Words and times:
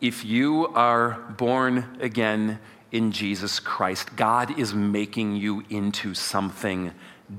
if 0.00 0.24
you 0.24 0.68
are 0.68 1.18
born 1.36 1.98
again 2.00 2.58
in 2.92 3.12
Jesus 3.12 3.60
Christ, 3.60 4.16
God 4.16 4.58
is 4.58 4.72
making 4.74 5.36
you 5.36 5.64
into 5.68 6.14
something 6.14 6.92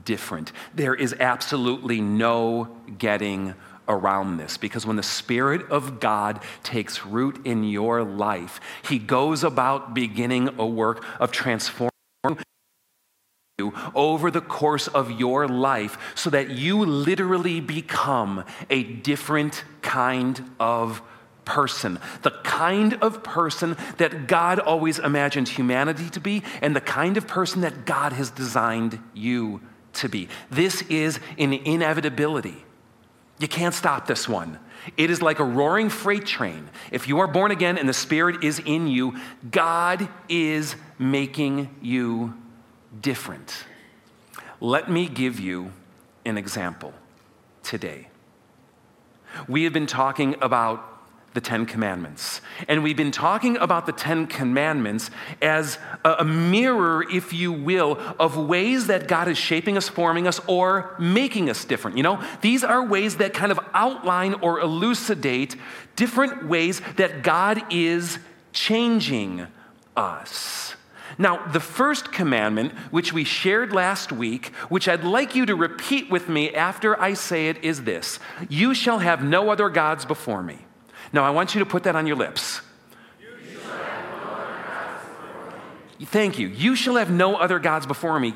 different. 0.06 0.52
There 0.76 0.94
is 0.94 1.16
absolutely 1.20 2.02
no 2.02 2.70
getting 2.98 3.56
around 3.88 4.38
this 4.38 4.58
because 4.58 4.86
when 4.86 4.98
the 4.98 5.04
Spirit 5.04 5.68
of 5.72 6.00
God 6.00 6.42
takes 6.62 7.06
root 7.06 7.46
in 7.46 7.64
your 7.64 8.04
life, 8.04 8.62
He 8.84 9.00
goes 9.00 9.44
about 9.44 9.94
beginning 9.94 10.50
a 10.60 10.66
work 10.66 11.04
of 11.20 11.32
transforming 11.32 11.90
you 13.58 13.74
over 13.96 14.30
the 14.30 14.42
course 14.42 14.88
of 14.88 15.12
your 15.12 15.48
life 15.48 15.98
so 16.16 16.30
that 16.30 16.52
you 16.52 16.86
literally 16.86 17.60
become 17.60 18.44
a 18.70 18.84
different 18.84 19.64
kind 19.82 20.52
of 20.60 21.02
person, 21.50 21.98
the 22.22 22.30
kind 22.30 22.94
of 23.02 23.24
person 23.24 23.76
that 23.98 24.28
God 24.28 24.60
always 24.60 25.00
imagined 25.00 25.50
humanity 25.50 26.08
to 26.12 26.20
be, 26.20 26.44
and 26.62 26.76
the 26.76 26.82
kind 26.82 27.18
of 27.18 27.28
person 27.28 27.62
that 27.62 27.86
God 27.86 28.14
has 28.14 28.30
designed 28.30 29.00
you 29.16 29.60
to 29.94 30.08
be. 30.08 30.30
This 30.52 30.84
is 30.84 31.20
an 31.40 31.54
inevitability. 31.54 32.64
You 33.40 33.48
can't 33.48 33.74
stop 33.74 34.06
this 34.06 34.30
one. 34.30 34.60
It 34.96 35.10
is 35.10 35.24
like 35.24 35.40
a 35.40 35.44
roaring 35.44 35.90
freight 35.90 36.28
train. 36.28 36.70
If 36.92 37.08
you 37.08 37.20
are 37.20 37.28
born 37.28 37.50
again 37.50 37.80
and 37.80 37.90
the 37.90 37.94
Spirit 37.94 38.44
is 38.44 38.60
in 38.60 38.88
you, 38.88 39.18
God 39.50 40.08
is 40.30 40.76
making 41.00 41.76
you 41.82 42.36
different. 43.02 43.66
Let 44.62 44.92
me 44.92 45.08
give 45.08 45.40
you 45.40 45.72
an 46.26 46.38
example 46.38 46.94
today. 47.64 48.10
We 49.48 49.64
have 49.64 49.74
been 49.74 49.88
talking 49.88 50.36
about 50.42 50.99
the 51.34 51.42
Ten 51.42 51.66
Commandments. 51.66 52.42
And 52.68 52.84
we've 52.84 52.98
been 52.98 53.12
talking 53.12 53.58
about 53.58 53.86
the 53.86 53.92
Ten 53.92 54.28
Commandments 54.28 55.12
as 55.42 55.78
a 56.04 56.26
mirror, 56.26 57.06
if 57.10 57.34
you 57.34 57.52
will, 57.52 58.00
of 58.20 58.38
ways 58.38 58.88
that 58.88 59.08
God 59.08 59.28
is 59.28 59.38
shaping 59.38 59.78
us, 59.78 59.88
forming 59.88 60.28
us, 60.28 60.40
or 60.48 60.96
making 61.00 61.50
us 61.50 61.66
different. 61.66 61.98
You 61.98 62.04
know, 62.04 62.24
these 62.42 62.64
are 62.64 62.86
ways 62.86 63.18
that 63.18 63.34
kind 63.34 63.52
of 63.52 63.60
outline 63.74 64.36
or 64.36 64.60
elucidate 64.60 65.56
different 65.96 66.48
ways 66.48 66.82
that 66.96 67.24
God 67.24 67.62
is 67.72 68.20
changing 68.54 69.48
us. 69.96 70.76
Now, 71.18 71.46
the 71.48 71.60
first 71.60 72.14
commandment, 72.14 72.72
which 72.92 73.12
we 73.12 73.26
shared 73.26 73.74
last 73.74 74.12
week, 74.12 74.48
which 74.70 74.88
I'd 74.88 75.04
like 75.04 75.36
you 75.36 75.46
to 75.48 75.56
repeat 75.56 76.10
with 76.10 76.30
me 76.30 76.54
after 76.56 77.00
I 77.00 77.14
say 77.14 77.50
it, 77.50 77.64
is 77.64 77.84
this 77.84 78.20
You 78.48 78.74
shall 78.74 79.00
have 79.00 79.24
no 79.24 79.50
other 79.50 79.70
gods 79.70 80.06
before 80.06 80.42
me. 80.42 80.60
Now, 81.12 81.24
I 81.24 81.32
want 81.32 81.56
you 81.56 81.60
to 81.60 81.66
put 81.66 81.84
that 81.84 81.96
on 81.96 82.08
your 82.08 82.16
lips. 82.16 82.62
Thank 86.02 86.40
you. 86.40 86.48
You 86.48 86.76
shall 86.76 86.96
have 86.96 87.12
no 87.12 87.36
other 87.36 87.60
gods 87.60 87.86
before 87.86 88.20
me. 88.20 88.34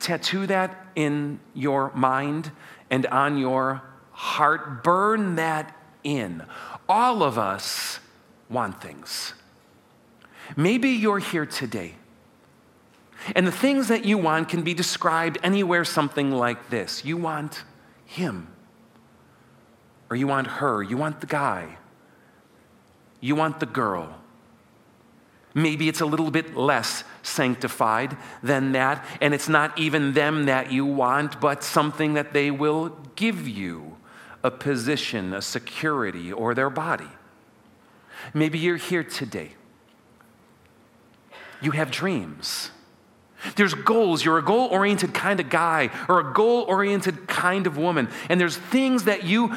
Tattoo 0.00 0.46
that 0.46 0.86
in 0.94 1.40
your 1.54 1.92
mind 1.94 2.50
and 2.90 3.06
on 3.06 3.38
your 3.38 3.82
heart. 4.12 4.82
Burn 4.82 5.36
that 5.36 5.76
in. 6.02 6.44
All 6.88 7.22
of 7.22 7.38
us 7.38 8.00
want 8.48 8.80
things. 8.80 9.34
Maybe 10.56 10.90
you're 10.90 11.18
here 11.18 11.46
today, 11.46 11.94
and 13.34 13.46
the 13.46 13.52
things 13.52 13.88
that 13.88 14.04
you 14.04 14.18
want 14.18 14.48
can 14.48 14.62
be 14.62 14.74
described 14.74 15.38
anywhere 15.42 15.84
something 15.84 16.30
like 16.32 16.68
this 16.68 17.04
you 17.04 17.16
want 17.16 17.62
him, 18.04 18.48
or 20.10 20.16
you 20.16 20.26
want 20.26 20.46
her, 20.46 20.82
you 20.82 20.96
want 20.96 21.20
the 21.20 21.26
guy, 21.26 21.78
you 23.22 23.34
want 23.34 23.60
the 23.60 23.66
girl. 23.66 24.14
Maybe 25.54 25.88
it's 25.88 26.00
a 26.00 26.06
little 26.06 26.30
bit 26.30 26.56
less 26.56 27.04
sanctified 27.22 28.16
than 28.42 28.72
that, 28.72 29.06
and 29.20 29.32
it's 29.32 29.48
not 29.48 29.78
even 29.78 30.12
them 30.12 30.46
that 30.46 30.72
you 30.72 30.84
want, 30.84 31.40
but 31.40 31.62
something 31.62 32.14
that 32.14 32.34
they 32.34 32.50
will 32.50 32.98
give 33.16 33.46
you 33.46 33.96
a 34.42 34.50
position, 34.50 35.32
a 35.32 35.40
security, 35.40 36.32
or 36.32 36.54
their 36.54 36.70
body. 36.70 37.08
Maybe 38.34 38.58
you're 38.58 38.76
here 38.76 39.04
today. 39.04 39.52
You 41.60 41.70
have 41.72 41.90
dreams. 41.90 42.70
There's 43.56 43.74
goals. 43.74 44.24
You're 44.24 44.38
a 44.38 44.44
goal 44.44 44.68
oriented 44.68 45.14
kind 45.14 45.38
of 45.38 45.48
guy 45.48 45.90
or 46.08 46.20
a 46.20 46.32
goal 46.32 46.62
oriented 46.62 47.28
kind 47.28 47.66
of 47.66 47.76
woman. 47.76 48.08
And 48.28 48.40
there's 48.40 48.56
things 48.56 49.04
that 49.04 49.24
you 49.24 49.54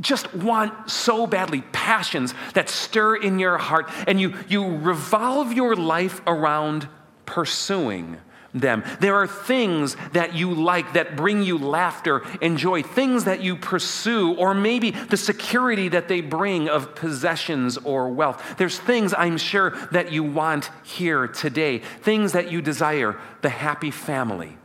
just 0.00 0.34
want 0.34 0.90
so 0.90 1.26
badly, 1.26 1.62
passions 1.72 2.34
that 2.54 2.68
stir 2.68 3.16
in 3.16 3.38
your 3.38 3.58
heart, 3.58 3.90
and 4.06 4.20
you, 4.20 4.34
you 4.48 4.78
revolve 4.78 5.52
your 5.52 5.76
life 5.76 6.20
around 6.26 6.88
pursuing 7.26 8.18
them. 8.54 8.84
There 9.00 9.16
are 9.16 9.26
things 9.26 9.96
that 10.12 10.34
you 10.34 10.54
like 10.54 10.92
that 10.92 11.16
bring 11.16 11.42
you 11.42 11.58
laughter 11.58 12.22
and 12.40 12.56
joy, 12.56 12.82
things 12.82 13.24
that 13.24 13.40
you 13.40 13.56
pursue, 13.56 14.34
or 14.34 14.54
maybe 14.54 14.90
the 14.90 15.16
security 15.16 15.88
that 15.88 16.08
they 16.08 16.20
bring 16.20 16.68
of 16.68 16.94
possessions 16.94 17.76
or 17.78 18.08
wealth. 18.10 18.56
There's 18.56 18.78
things 18.78 19.12
I'm 19.12 19.38
sure 19.38 19.70
that 19.90 20.12
you 20.12 20.22
want 20.22 20.70
here 20.84 21.26
today, 21.26 21.78
things 21.78 22.32
that 22.32 22.50
you 22.50 22.62
desire 22.62 23.18
the 23.42 23.50
happy 23.50 23.90
family, 23.90 24.56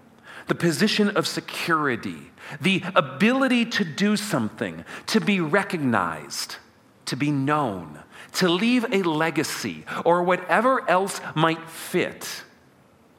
the 0.48 0.56
position 0.56 1.10
of 1.18 1.28
security 1.28 2.29
the 2.62 2.84
ability 2.96 3.66
to 3.66 3.84
do 3.84 4.16
something, 4.16 4.84
to 5.08 5.20
be 5.20 5.40
recognized, 5.40 6.58
to 7.06 7.16
be 7.16 7.32
known, 7.32 8.00
to 8.34 8.50
leave 8.50 8.86
a 8.92 9.04
legacy, 9.04 9.86
or 10.06 10.24
whatever 10.24 10.88
else 10.90 11.22
might 11.36 11.70
fit. 11.70 12.44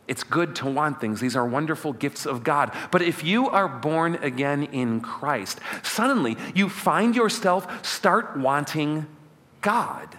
It's 0.09 0.25
good 0.25 0.57
to 0.57 0.67
want 0.67 1.01
things. 1.01 1.21
These 1.21 1.37
are 1.37 1.47
wonderful 1.47 1.93
gifts 1.93 2.27
of 2.27 2.43
God. 2.43 2.75
But 2.91 3.01
if 3.01 3.23
you 3.23 3.49
are 3.49 3.69
born 3.69 4.17
again 4.17 4.65
in 4.65 5.01
Christ, 5.01 5.61
suddenly 5.85 6.37
you 6.53 6.69
find 6.69 7.15
yourself 7.15 7.87
start 7.87 8.37
wanting 8.37 9.07
God. 9.61 10.19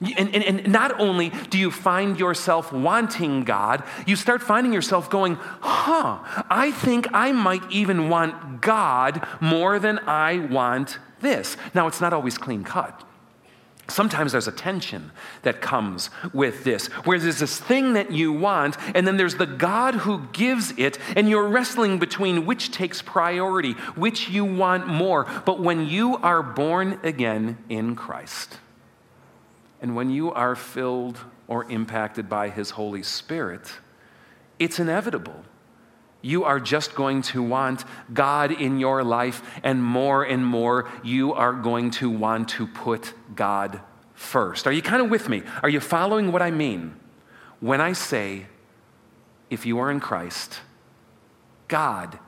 And, 0.00 0.34
and, 0.34 0.44
and, 0.44 0.68
not 0.68 1.00
only 1.00 1.30
do 1.48 1.56
you 1.56 1.70
find 1.70 2.18
yourself 2.18 2.70
wanting 2.70 3.44
God, 3.44 3.82
you 4.06 4.14
start 4.14 4.42
finding 4.42 4.74
yourself 4.74 5.08
going, 5.08 5.36
huh, 5.40 6.18
I 6.50 6.70
think 6.70 7.08
I 7.14 7.32
might 7.32 7.62
even 7.70 8.10
want 8.10 8.60
God 8.60 9.26
more 9.40 9.78
than 9.78 9.98
I 10.00 10.40
want 10.50 10.98
this. 11.20 11.56
Now, 11.72 11.86
it's 11.86 12.02
not 12.02 12.12
always 12.12 12.36
clean 12.36 12.62
cut. 12.62 13.04
Sometimes 13.88 14.32
there's 14.32 14.48
a 14.48 14.52
tension 14.52 15.12
that 15.42 15.60
comes 15.60 16.10
with 16.32 16.64
this, 16.64 16.88
where 17.04 17.18
there's 17.18 17.38
this 17.38 17.58
thing 17.58 17.92
that 17.92 18.10
you 18.10 18.32
want, 18.32 18.76
and 18.94 19.06
then 19.06 19.16
there's 19.16 19.36
the 19.36 19.46
God 19.46 19.94
who 19.94 20.26
gives 20.32 20.72
it, 20.76 20.98
and 21.14 21.28
you're 21.28 21.48
wrestling 21.48 21.98
between 21.98 22.46
which 22.46 22.70
takes 22.72 23.00
priority, 23.00 23.72
which 23.94 24.28
you 24.28 24.44
want 24.44 24.88
more. 24.88 25.24
But 25.46 25.60
when 25.60 25.86
you 25.86 26.16
are 26.16 26.42
born 26.42 26.98
again 27.04 27.58
in 27.68 27.94
Christ, 27.94 28.58
and 29.86 29.94
when 29.94 30.10
you 30.10 30.32
are 30.32 30.56
filled 30.56 31.20
or 31.46 31.64
impacted 31.70 32.28
by 32.28 32.48
His 32.48 32.70
Holy 32.70 33.04
Spirit, 33.04 33.70
it's 34.58 34.80
inevitable. 34.80 35.44
You 36.22 36.42
are 36.42 36.58
just 36.58 36.96
going 36.96 37.22
to 37.22 37.40
want 37.40 37.84
God 38.12 38.50
in 38.50 38.80
your 38.80 39.04
life, 39.04 39.44
and 39.62 39.80
more 39.80 40.24
and 40.24 40.44
more, 40.44 40.90
you 41.04 41.34
are 41.34 41.52
going 41.52 41.92
to 41.92 42.10
want 42.10 42.48
to 42.48 42.66
put 42.66 43.14
God 43.36 43.80
first. 44.12 44.66
Are 44.66 44.72
you 44.72 44.82
kind 44.82 45.00
of 45.00 45.08
with 45.08 45.28
me? 45.28 45.44
Are 45.62 45.68
you 45.68 45.78
following 45.78 46.32
what 46.32 46.42
I 46.42 46.50
mean? 46.50 46.96
When 47.60 47.80
I 47.80 47.92
say, 47.92 48.46
if 49.50 49.64
you 49.64 49.78
are 49.78 49.92
in 49.92 50.00
Christ, 50.00 50.62
God 51.68 52.18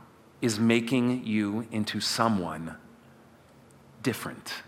is 0.40 0.60
making 0.60 1.26
you 1.26 1.66
into 1.72 1.98
someone 1.98 2.76
different. 4.04 4.62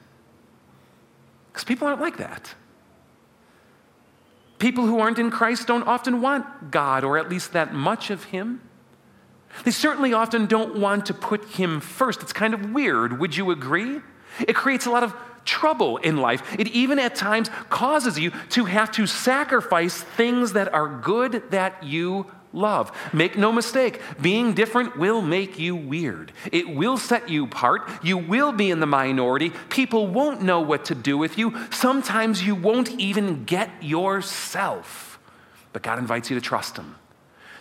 Because 1.52 1.62
people 1.62 1.86
aren't 1.86 2.00
like 2.00 2.16
that. 2.16 2.56
People 4.60 4.86
who 4.86 5.00
aren't 5.00 5.18
in 5.18 5.30
Christ 5.30 5.66
don't 5.66 5.82
often 5.88 6.20
want 6.20 6.70
God, 6.70 7.02
or 7.02 7.18
at 7.18 7.28
least 7.28 7.54
that 7.54 7.74
much 7.74 8.10
of 8.10 8.24
Him. 8.24 8.60
They 9.64 9.70
certainly 9.72 10.12
often 10.12 10.46
don't 10.46 10.76
want 10.78 11.06
to 11.06 11.14
put 11.14 11.44
Him 11.46 11.80
first. 11.80 12.22
It's 12.22 12.32
kind 12.32 12.54
of 12.54 12.70
weird. 12.70 13.18
Would 13.18 13.36
you 13.36 13.50
agree? 13.50 14.00
It 14.46 14.54
creates 14.54 14.86
a 14.86 14.90
lot 14.90 15.02
of 15.02 15.14
trouble 15.44 15.96
in 15.96 16.18
life. 16.18 16.42
It 16.58 16.68
even 16.68 16.98
at 16.98 17.14
times 17.14 17.50
causes 17.70 18.18
you 18.18 18.32
to 18.50 18.66
have 18.66 18.92
to 18.92 19.06
sacrifice 19.06 20.02
things 20.02 20.52
that 20.52 20.72
are 20.72 20.88
good 20.88 21.50
that 21.50 21.82
you 21.82 22.30
love. 22.52 22.90
Make 23.12 23.36
no 23.36 23.52
mistake, 23.52 24.00
being 24.20 24.54
different 24.54 24.96
will 24.96 25.22
make 25.22 25.58
you 25.58 25.76
weird. 25.76 26.32
It 26.52 26.68
will 26.68 26.96
set 26.96 27.28
you 27.28 27.44
apart. 27.44 27.88
You 28.02 28.18
will 28.18 28.52
be 28.52 28.70
in 28.70 28.80
the 28.80 28.86
minority. 28.86 29.52
People 29.68 30.06
won't 30.06 30.42
know 30.42 30.60
what 30.60 30.86
to 30.86 30.94
do 30.94 31.16
with 31.16 31.38
you. 31.38 31.56
Sometimes 31.70 32.42
you 32.42 32.54
won't 32.54 32.90
even 33.00 33.44
get 33.44 33.70
yourself. 33.82 35.18
But 35.72 35.82
God 35.82 35.98
invites 35.98 36.30
you 36.30 36.38
to 36.38 36.44
trust 36.44 36.76
Him. 36.76 36.96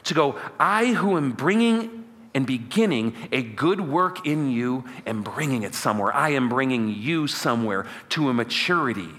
To 0.05 0.13
go, 0.13 0.39
I 0.59 0.87
who 0.87 1.17
am 1.17 1.33
bringing 1.33 2.05
and 2.33 2.45
beginning 2.45 3.15
a 3.31 3.41
good 3.41 3.81
work 3.81 4.25
in 4.25 4.51
you 4.51 4.85
am 5.05 5.23
bringing 5.23 5.63
it 5.63 5.75
somewhere. 5.75 6.15
I 6.15 6.29
am 6.29 6.47
bringing 6.47 6.89
you 6.89 7.27
somewhere 7.27 7.85
to 8.09 8.29
a 8.29 8.33
maturity 8.33 9.09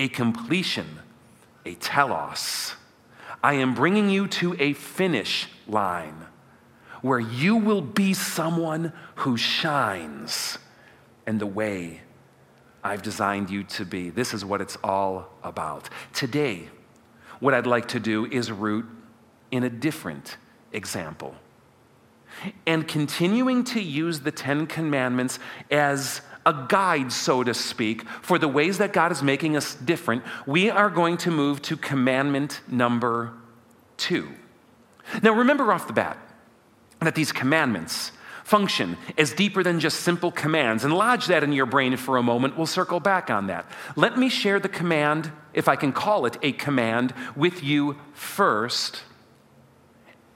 a 0.00 0.08
completion, 0.08 0.86
a 1.66 1.74
telos. 1.74 2.74
I 3.42 3.54
am 3.54 3.74
bringing 3.74 4.10
you 4.10 4.26
to 4.28 4.54
a 4.58 4.74
finish 4.74 5.48
line 5.66 6.26
where 7.02 7.20
you 7.20 7.56
will 7.56 7.80
be 7.80 8.12
someone 8.12 8.92
who 9.16 9.36
shines 9.36 10.58
in 11.26 11.38
the 11.38 11.46
way 11.46 12.02
I've 12.82 13.02
designed 13.02 13.50
you 13.50 13.64
to 13.64 13.84
be. 13.84 14.10
This 14.10 14.34
is 14.34 14.44
what 14.44 14.60
it's 14.60 14.76
all 14.82 15.30
about. 15.42 15.88
Today, 16.12 16.68
what 17.38 17.54
I'd 17.54 17.66
like 17.66 17.88
to 17.88 18.00
do 18.00 18.26
is 18.26 18.50
root 18.50 18.86
in 19.50 19.64
a 19.64 19.70
different 19.70 20.36
example. 20.72 21.34
And 22.66 22.86
continuing 22.86 23.64
to 23.64 23.80
use 23.80 24.20
the 24.20 24.30
Ten 24.30 24.66
Commandments 24.66 25.38
as 25.70 26.22
a 26.50 26.66
guide, 26.68 27.12
so 27.12 27.42
to 27.42 27.54
speak, 27.54 28.06
for 28.22 28.38
the 28.38 28.48
ways 28.48 28.78
that 28.78 28.92
God 28.92 29.12
is 29.12 29.22
making 29.22 29.56
us 29.56 29.74
different, 29.74 30.22
we 30.46 30.68
are 30.68 30.90
going 30.90 31.16
to 31.18 31.30
move 31.30 31.62
to 31.62 31.76
commandment 31.76 32.60
number 32.68 33.32
two. 33.96 34.28
Now, 35.22 35.32
remember 35.32 35.72
off 35.72 35.86
the 35.86 35.92
bat 35.92 36.18
that 37.00 37.14
these 37.14 37.32
commandments 37.32 38.12
function 38.44 38.96
as 39.16 39.32
deeper 39.32 39.62
than 39.62 39.78
just 39.78 40.00
simple 40.00 40.32
commands. 40.32 40.82
And 40.82 40.92
lodge 40.92 41.26
that 41.28 41.44
in 41.44 41.52
your 41.52 41.66
brain 41.66 41.96
for 41.96 42.16
a 42.16 42.22
moment. 42.22 42.56
We'll 42.56 42.66
circle 42.66 42.98
back 42.98 43.30
on 43.30 43.46
that. 43.46 43.64
Let 43.94 44.18
me 44.18 44.28
share 44.28 44.58
the 44.58 44.68
command, 44.68 45.30
if 45.54 45.68
I 45.68 45.76
can 45.76 45.92
call 45.92 46.26
it 46.26 46.36
a 46.42 46.50
command, 46.50 47.14
with 47.36 47.62
you 47.62 47.96
first. 48.12 49.02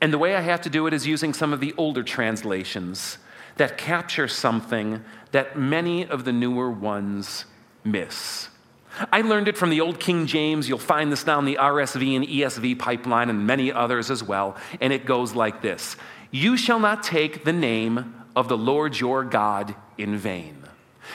And 0.00 0.12
the 0.12 0.18
way 0.18 0.36
I 0.36 0.42
have 0.42 0.60
to 0.62 0.70
do 0.70 0.86
it 0.86 0.92
is 0.92 1.08
using 1.08 1.32
some 1.32 1.52
of 1.52 1.58
the 1.58 1.74
older 1.76 2.04
translations 2.04 3.18
that 3.56 3.78
capture 3.78 4.28
something 4.28 5.04
that 5.32 5.58
many 5.58 6.06
of 6.06 6.24
the 6.24 6.32
newer 6.32 6.70
ones 6.70 7.44
miss. 7.82 8.48
I 9.12 9.22
learned 9.22 9.48
it 9.48 9.58
from 9.58 9.70
the 9.70 9.80
old 9.80 9.98
King 9.98 10.26
James. 10.26 10.68
You'll 10.68 10.78
find 10.78 11.10
this 11.10 11.26
now 11.26 11.38
in 11.38 11.44
the 11.44 11.58
RSV 11.60 12.16
and 12.16 12.26
ESV 12.26 12.78
pipeline 12.78 13.28
and 13.28 13.46
many 13.46 13.72
others 13.72 14.10
as 14.10 14.22
well. 14.22 14.56
And 14.80 14.92
it 14.92 15.04
goes 15.04 15.34
like 15.34 15.62
this 15.62 15.96
You 16.30 16.56
shall 16.56 16.78
not 16.78 17.02
take 17.02 17.44
the 17.44 17.52
name 17.52 18.14
of 18.36 18.48
the 18.48 18.56
Lord 18.56 18.98
your 18.98 19.24
God 19.24 19.74
in 19.98 20.16
vain. 20.16 20.58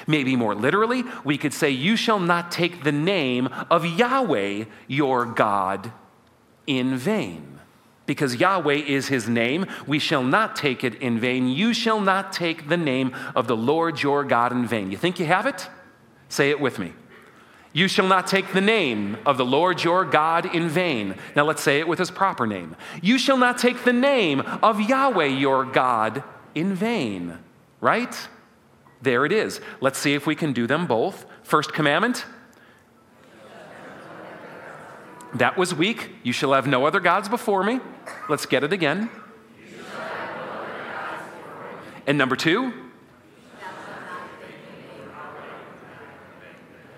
Maybe 0.07 0.35
more 0.35 0.55
literally, 0.55 1.03
we 1.23 1.37
could 1.37 1.53
say, 1.53 1.69
You 1.69 1.95
shall 1.95 2.19
not 2.19 2.51
take 2.51 2.83
the 2.83 2.91
name 2.91 3.47
of 3.69 3.85
Yahweh 3.85 4.65
your 4.87 5.25
God 5.25 5.91
in 6.67 6.97
vain 6.97 7.58
because 8.09 8.37
Yahweh 8.37 8.73
is 8.73 9.07
his 9.07 9.29
name. 9.29 9.67
We 9.85 9.99
shall 9.99 10.23
not 10.23 10.55
take 10.55 10.83
it 10.83 10.95
in 10.95 11.19
vain. 11.19 11.47
You 11.47 11.75
shall 11.75 12.01
not 12.01 12.33
take 12.33 12.67
the 12.67 12.75
name 12.75 13.15
of 13.35 13.45
the 13.45 13.55
Lord 13.55 14.01
your 14.01 14.23
God 14.23 14.51
in 14.51 14.65
vain. 14.65 14.89
You 14.89 14.97
think 14.97 15.19
you 15.19 15.27
have 15.27 15.45
it? 15.45 15.69
Say 16.27 16.49
it 16.49 16.59
with 16.59 16.79
me. 16.79 16.93
You 17.71 17.87
shall 17.87 18.07
not 18.07 18.25
take 18.25 18.51
the 18.51 18.61
name 18.61 19.15
of 19.27 19.37
the 19.37 19.45
Lord 19.45 19.83
your 19.83 20.05
God 20.05 20.55
in 20.55 20.69
vain. 20.69 21.17
Now 21.35 21.45
let's 21.45 21.61
say 21.61 21.79
it 21.79 21.87
with 21.87 21.99
his 21.99 22.09
proper 22.09 22.47
name. 22.47 22.75
You 22.99 23.19
shall 23.19 23.37
not 23.37 23.59
take 23.59 23.83
the 23.83 23.93
name 23.93 24.39
of 24.63 24.81
Yahweh 24.81 25.25
your 25.25 25.63
God 25.63 26.23
in 26.55 26.73
vain. 26.73 27.37
Right? 27.79 28.27
There 29.03 29.23
it 29.23 29.31
is. 29.31 29.61
Let's 29.81 29.99
see 29.99 30.15
if 30.15 30.25
we 30.25 30.35
can 30.35 30.51
do 30.51 30.65
them 30.65 30.87
both. 30.87 31.27
First 31.43 31.73
commandment 31.73 32.25
that 35.35 35.57
was 35.57 35.73
weak. 35.73 36.09
You 36.23 36.33
shall 36.33 36.53
have 36.53 36.67
no 36.67 36.85
other 36.85 36.99
gods 36.99 37.29
before 37.29 37.63
me. 37.63 37.79
Let's 38.27 38.45
get 38.45 38.63
it 38.63 38.73
again. 38.73 39.09
and 42.07 42.17
number 42.17 42.35
two, 42.35 42.73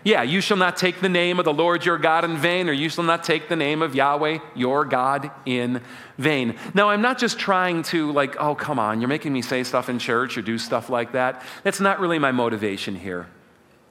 Yeah, 0.04 0.24
you 0.24 0.42
shall 0.42 0.58
not 0.58 0.78
take 0.78 1.00
the 1.00 1.10
name 1.10 1.38
of 1.38 1.46
the 1.46 1.54
Lord 1.54 1.86
your 1.86 2.00
God 2.00 2.26
in 2.26 2.38
vain, 2.38 2.68
or 2.68 2.72
you 2.72 2.90
shall 2.90 3.04
not 3.04 3.24
take 3.24 3.50
the 3.50 3.56
name 3.56 3.84
of 3.84 3.94
Yahweh 3.94 4.40
your 4.56 4.84
God 4.84 5.30
in 5.46 5.82
vain. 6.18 6.56
Now, 6.74 6.90
I'm 6.90 7.04
not 7.04 7.20
just 7.20 7.38
trying 7.38 7.84
to, 7.84 8.12
like, 8.12 8.36
oh, 8.40 8.56
come 8.56 8.80
on, 8.80 9.00
you're 9.00 9.08
making 9.08 9.32
me 9.32 9.44
say 9.44 9.64
stuff 9.64 9.90
in 9.90 10.00
church 10.00 10.38
or 10.38 10.42
do 10.42 10.58
stuff 10.58 10.90
like 10.90 11.12
that. 11.12 11.44
That's 11.64 11.80
not 11.80 12.00
really 12.00 12.18
my 12.18 12.32
motivation 12.32 12.96
here. 12.96 13.28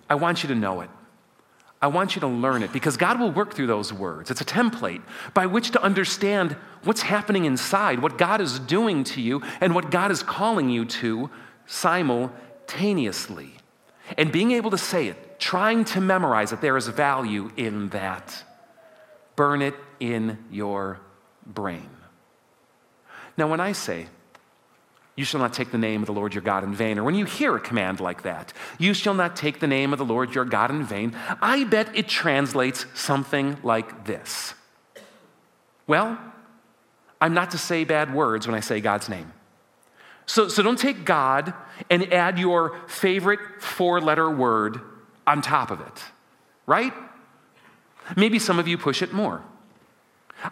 I 0.09 0.17
want 0.17 0.43
you 0.43 0.49
to 0.49 0.55
know 0.57 0.81
it. 0.81 0.91
I 1.83 1.87
want 1.87 2.15
you 2.15 2.21
to 2.21 2.27
learn 2.27 2.63
it 2.63 2.73
because 2.73 2.99
God 2.99 3.19
will 3.19 3.33
work 3.33 3.55
through 3.55 3.67
those 3.67 3.93
words. 3.93 4.31
It's 4.31 4.43
a 4.43 4.45
template 4.45 5.03
by 5.33 5.47
which 5.47 5.71
to 5.71 5.83
understand 5.83 6.57
what's 6.85 7.03
happening 7.03 7.47
inside, 7.47 8.01
what 8.01 8.19
God 8.19 8.41
is 8.43 8.59
doing 8.59 9.03
to 9.05 9.21
you, 9.23 9.43
and 9.61 9.75
what 9.75 9.91
God 9.91 10.11
is 10.11 10.23
calling 10.23 10.69
you 10.69 10.85
to 10.85 11.31
simultaneously. 11.67 13.53
And 14.19 14.31
being 14.31 14.53
able 14.53 14.71
to 14.73 14.79
say 14.79 15.09
it, 15.09 15.41
trying 15.41 15.85
to 15.87 16.01
memorize 16.01 16.53
it, 16.53 16.61
there 16.61 16.77
is 16.77 16.89
value 16.89 17.51
in 17.57 17.89
that. 17.91 18.45
Burn 19.37 19.63
it 19.63 19.75
in 20.01 20.39
your 20.51 21.01
brain. 21.47 21.89
Now, 23.39 23.49
when 23.49 23.61
I 23.61 23.73
say, 23.73 24.09
you 25.21 25.27
shall 25.27 25.39
not 25.39 25.53
take 25.53 25.71
the 25.71 25.77
name 25.77 26.01
of 26.01 26.07
the 26.07 26.15
Lord 26.15 26.33
your 26.33 26.41
God 26.41 26.65
in 26.65 26.75
vain. 26.75 26.99
Or 26.99 27.05
when 27.05 27.15
you 27.15 27.27
hear 27.27 27.55
a 27.55 27.61
command 27.61 28.01
like 28.01 28.23
that, 28.23 28.55
you 28.79 28.95
shall 28.95 29.13
not 29.13 29.37
take 29.37 29.61
the 29.61 29.67
name 29.67 29.93
of 29.93 29.99
the 29.99 30.05
Lord 30.05 30.35
your 30.35 30.47
God 30.47 30.71
in 30.71 30.83
vain, 30.83 31.15
I 31.43 31.65
bet 31.65 31.95
it 31.95 32.09
translates 32.09 32.87
something 32.95 33.59
like 33.63 34.07
this. 34.07 34.55
Well, 35.87 36.19
I'm 37.21 37.35
not 37.35 37.51
to 37.51 37.59
say 37.59 37.85
bad 37.85 38.15
words 38.15 38.47
when 38.47 38.57
I 38.57 38.61
say 38.61 38.81
God's 38.81 39.11
name. 39.11 39.31
So, 40.25 40.49
so 40.49 40.63
don't 40.63 40.79
take 40.79 41.05
God 41.05 41.53
and 41.91 42.11
add 42.15 42.39
your 42.39 42.79
favorite 42.87 43.41
four 43.59 44.01
letter 44.01 44.31
word 44.31 44.81
on 45.27 45.43
top 45.43 45.71
of 45.71 45.83
it, 45.83 46.03
right? 46.65 46.95
Maybe 48.17 48.39
some 48.39 48.59
of 48.59 48.67
you 48.67 48.79
push 48.79 49.03
it 49.03 49.13
more. 49.13 49.43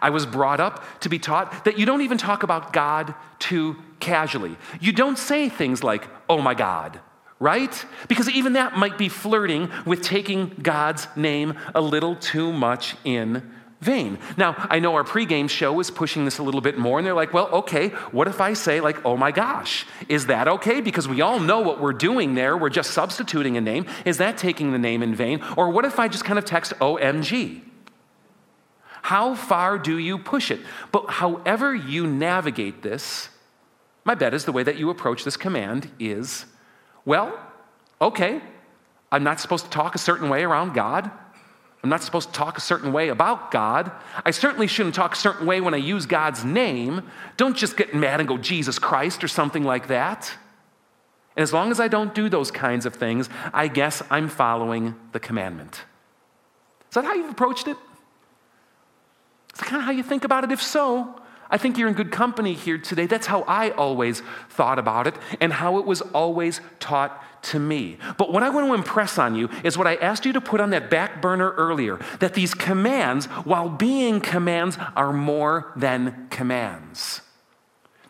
I 0.01 0.09
was 0.09 0.25
brought 0.25 0.59
up 0.59 0.83
to 1.01 1.09
be 1.09 1.19
taught 1.19 1.65
that 1.65 1.77
you 1.77 1.85
don't 1.85 2.01
even 2.01 2.17
talk 2.17 2.43
about 2.43 2.73
God 2.73 3.13
too 3.39 3.77
casually. 3.99 4.57
You 4.79 4.91
don't 4.91 5.17
say 5.17 5.49
things 5.49 5.83
like, 5.83 6.07
oh 6.29 6.41
my 6.41 6.53
God, 6.53 6.99
right? 7.39 7.85
Because 8.07 8.29
even 8.29 8.53
that 8.53 8.77
might 8.77 8.97
be 8.97 9.09
flirting 9.09 9.69
with 9.85 10.01
taking 10.01 10.49
God's 10.61 11.07
name 11.15 11.55
a 11.73 11.81
little 11.81 12.15
too 12.15 12.53
much 12.53 12.95
in 13.03 13.51
vain. 13.81 14.17
Now, 14.35 14.55
I 14.69 14.79
know 14.79 14.95
our 14.95 15.05
pregame 15.05 15.49
show 15.49 15.79
is 15.79 15.89
pushing 15.89 16.25
this 16.25 16.37
a 16.37 16.43
little 16.43 16.59
bit 16.59 16.77
more, 16.77 16.99
and 16.99 17.07
they're 17.07 17.13
like, 17.13 17.33
well, 17.33 17.47
okay, 17.47 17.89
what 18.11 18.27
if 18.27 18.41
I 18.41 18.53
say, 18.53 18.81
like, 18.81 19.05
oh 19.05 19.15
my 19.15 19.31
gosh? 19.31 19.85
Is 20.09 20.25
that 20.25 20.49
okay? 20.49 20.81
Because 20.81 21.07
we 21.07 21.21
all 21.21 21.39
know 21.39 21.61
what 21.61 21.79
we're 21.79 21.93
doing 21.93 22.35
there. 22.35 22.57
We're 22.57 22.69
just 22.69 22.91
substituting 22.91 23.55
a 23.55 23.61
name. 23.61 23.85
Is 24.05 24.17
that 24.17 24.37
taking 24.37 24.73
the 24.73 24.77
name 24.77 25.01
in 25.01 25.15
vain? 25.15 25.41
Or 25.55 25.69
what 25.69 25.85
if 25.85 25.97
I 25.97 26.09
just 26.09 26.25
kind 26.25 26.37
of 26.37 26.43
text 26.43 26.73
OMG? 26.79 27.61
How 29.09 29.33
far 29.33 29.79
do 29.79 29.97
you 29.97 30.19
push 30.19 30.51
it? 30.51 30.59
But 30.91 31.09
however 31.09 31.73
you 31.73 32.05
navigate 32.05 32.83
this, 32.83 33.29
my 34.05 34.13
bet 34.13 34.35
is 34.35 34.45
the 34.45 34.51
way 34.51 34.61
that 34.61 34.77
you 34.77 34.91
approach 34.91 35.23
this 35.23 35.35
command 35.35 35.89
is 35.97 36.45
well, 37.05 37.35
okay, 37.99 38.39
I'm 39.11 39.23
not 39.23 39.39
supposed 39.39 39.65
to 39.65 39.71
talk 39.71 39.95
a 39.95 39.97
certain 39.97 40.29
way 40.29 40.43
around 40.43 40.75
God. 40.75 41.09
I'm 41.83 41.89
not 41.89 42.03
supposed 42.03 42.27
to 42.27 42.33
talk 42.35 42.59
a 42.59 42.61
certain 42.61 42.93
way 42.93 43.09
about 43.09 43.49
God. 43.49 43.91
I 44.23 44.29
certainly 44.29 44.67
shouldn't 44.67 44.93
talk 44.93 45.13
a 45.13 45.17
certain 45.17 45.47
way 45.47 45.59
when 45.59 45.73
I 45.73 45.77
use 45.77 46.05
God's 46.05 46.45
name. 46.45 47.01
Don't 47.35 47.57
just 47.57 47.77
get 47.77 47.95
mad 47.95 48.19
and 48.19 48.29
go, 48.29 48.37
Jesus 48.37 48.77
Christ, 48.77 49.23
or 49.23 49.27
something 49.27 49.63
like 49.63 49.87
that. 49.87 50.31
And 51.35 51.41
as 51.41 51.51
long 51.51 51.71
as 51.71 51.79
I 51.79 51.87
don't 51.87 52.13
do 52.13 52.29
those 52.29 52.51
kinds 52.51 52.85
of 52.85 52.93
things, 52.93 53.27
I 53.55 53.69
guess 53.69 54.03
I'm 54.11 54.29
following 54.29 54.93
the 55.13 55.19
commandment. 55.19 55.83
Is 56.89 56.93
that 56.93 57.05
how 57.05 57.15
you've 57.15 57.31
approached 57.31 57.67
it? 57.67 57.77
Is 59.59 59.67
kind 59.67 59.81
of 59.81 59.85
how 59.85 59.91
you 59.91 60.03
think 60.03 60.23
about 60.23 60.45
it? 60.45 60.51
If 60.53 60.61
so, 60.61 61.19
I 61.49 61.57
think 61.57 61.77
you're 61.77 61.89
in 61.89 61.93
good 61.93 62.11
company 62.11 62.53
here 62.53 62.77
today. 62.77 63.07
That's 63.07 63.27
how 63.27 63.41
I 63.41 63.71
always 63.71 64.21
thought 64.49 64.79
about 64.79 65.05
it 65.05 65.15
and 65.41 65.51
how 65.51 65.79
it 65.79 65.85
was 65.85 66.01
always 66.01 66.61
taught 66.79 67.21
to 67.43 67.59
me. 67.59 67.97
But 68.17 68.31
what 68.31 68.41
I 68.41 68.49
want 68.49 68.67
to 68.67 68.73
impress 68.73 69.17
on 69.17 69.35
you 69.35 69.49
is 69.63 69.77
what 69.77 69.85
I 69.85 69.95
asked 69.95 70.25
you 70.25 70.31
to 70.33 70.39
put 70.39 70.61
on 70.61 70.69
that 70.69 70.89
back 70.89 71.21
burner 71.21 71.51
earlier 71.51 71.99
that 72.19 72.35
these 72.35 72.53
commands, 72.53 73.25
while 73.25 73.67
being 73.67 74.21
commands, 74.21 74.77
are 74.95 75.11
more 75.11 75.73
than 75.75 76.27
commands. 76.29 77.21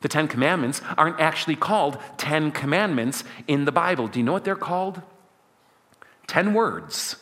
The 0.01 0.07
Ten 0.07 0.27
Commandments 0.27 0.81
aren't 0.97 1.19
actually 1.19 1.55
called 1.55 1.97
Ten 2.17 2.51
Commandments 2.51 3.23
in 3.47 3.65
the 3.65 3.71
Bible. 3.71 4.07
Do 4.07 4.19
you 4.19 4.25
know 4.25 4.33
what 4.33 4.43
they're 4.45 4.55
called? 4.55 5.01
Ten 6.27 6.53
words. 6.53 7.15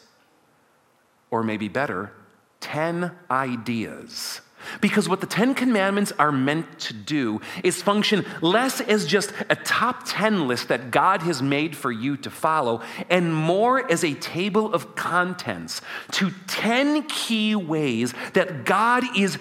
Or 1.31 1.43
maybe 1.43 1.69
better, 1.69 2.12
10 2.60 3.12
ideas. 3.30 4.42
Because 4.82 5.08
what 5.08 5.22
the 5.22 5.28
Ten 5.28 5.54
Commandments 5.54 6.12
are 6.20 6.32
meant 6.32 6.80
to 6.80 6.94
do 6.94 7.40
is 7.64 7.82
function 7.82 8.26
less 8.42 8.82
as 8.82 9.06
just 9.06 9.32
a 9.50 9.56
top 9.56 10.04
10 10.06 10.48
list 10.48 10.68
that 10.68 10.92
God 10.92 11.22
has 11.22 11.42
made 11.42 11.76
for 11.76 11.92
you 11.92 12.18
to 12.18 12.30
follow, 12.30 12.82
and 13.10 13.34
more 13.34 13.90
as 13.90 14.04
a 14.04 14.14
table 14.16 14.74
of 14.74 14.96
contents 14.96 15.82
to 16.12 16.32
10 16.48 17.04
key 17.04 17.56
ways 17.56 18.14
that 18.34 18.66
God 18.66 19.04
is 19.18 19.38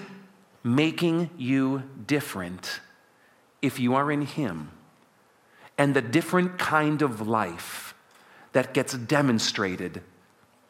making 0.62 1.30
you 1.36 1.82
different 2.06 2.80
if 3.62 3.80
you 3.80 3.94
are 3.94 4.12
in 4.12 4.22
Him, 4.22 4.70
and 5.78 5.94
the 5.94 6.02
different 6.02 6.58
kind 6.58 7.02
of 7.02 7.26
life 7.26 7.94
that 8.52 8.74
gets 8.74 8.94
demonstrated 8.94 10.02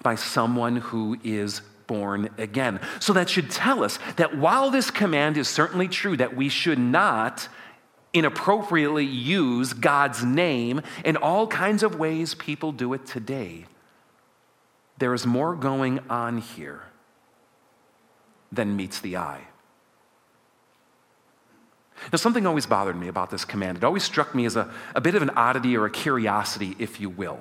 by 0.02 0.14
someone 0.14 0.76
who 0.76 1.18
is 1.22 1.60
born 1.86 2.30
again. 2.38 2.80
So 3.00 3.12
that 3.12 3.30
should 3.30 3.50
tell 3.50 3.84
us 3.84 3.98
that 4.16 4.36
while 4.36 4.70
this 4.70 4.90
command 4.90 5.36
is 5.36 5.48
certainly 5.48 5.88
true, 5.88 6.16
that 6.16 6.36
we 6.36 6.48
should 6.48 6.78
not 6.78 7.48
inappropriately 8.12 9.04
use 9.04 9.72
God's 9.72 10.24
name 10.24 10.80
in 11.04 11.16
all 11.16 11.46
kinds 11.46 11.82
of 11.82 11.98
ways 11.98 12.34
people 12.34 12.72
do 12.72 12.94
it 12.94 13.06
today, 13.06 13.66
there 14.98 15.12
is 15.12 15.26
more 15.26 15.54
going 15.54 16.00
on 16.08 16.38
here 16.38 16.82
than 18.50 18.76
meets 18.76 19.00
the 19.00 19.16
eye. 19.16 19.42
Now, 22.12 22.16
something 22.16 22.46
always 22.46 22.66
bothered 22.66 22.96
me 22.96 23.08
about 23.08 23.30
this 23.30 23.44
command. 23.44 23.78
It 23.78 23.84
always 23.84 24.02
struck 24.02 24.34
me 24.34 24.44
as 24.44 24.56
a, 24.56 24.70
a 24.94 25.00
bit 25.00 25.14
of 25.14 25.22
an 25.22 25.30
oddity 25.30 25.76
or 25.76 25.86
a 25.86 25.90
curiosity, 25.90 26.76
if 26.78 27.00
you 27.00 27.10
will. 27.10 27.40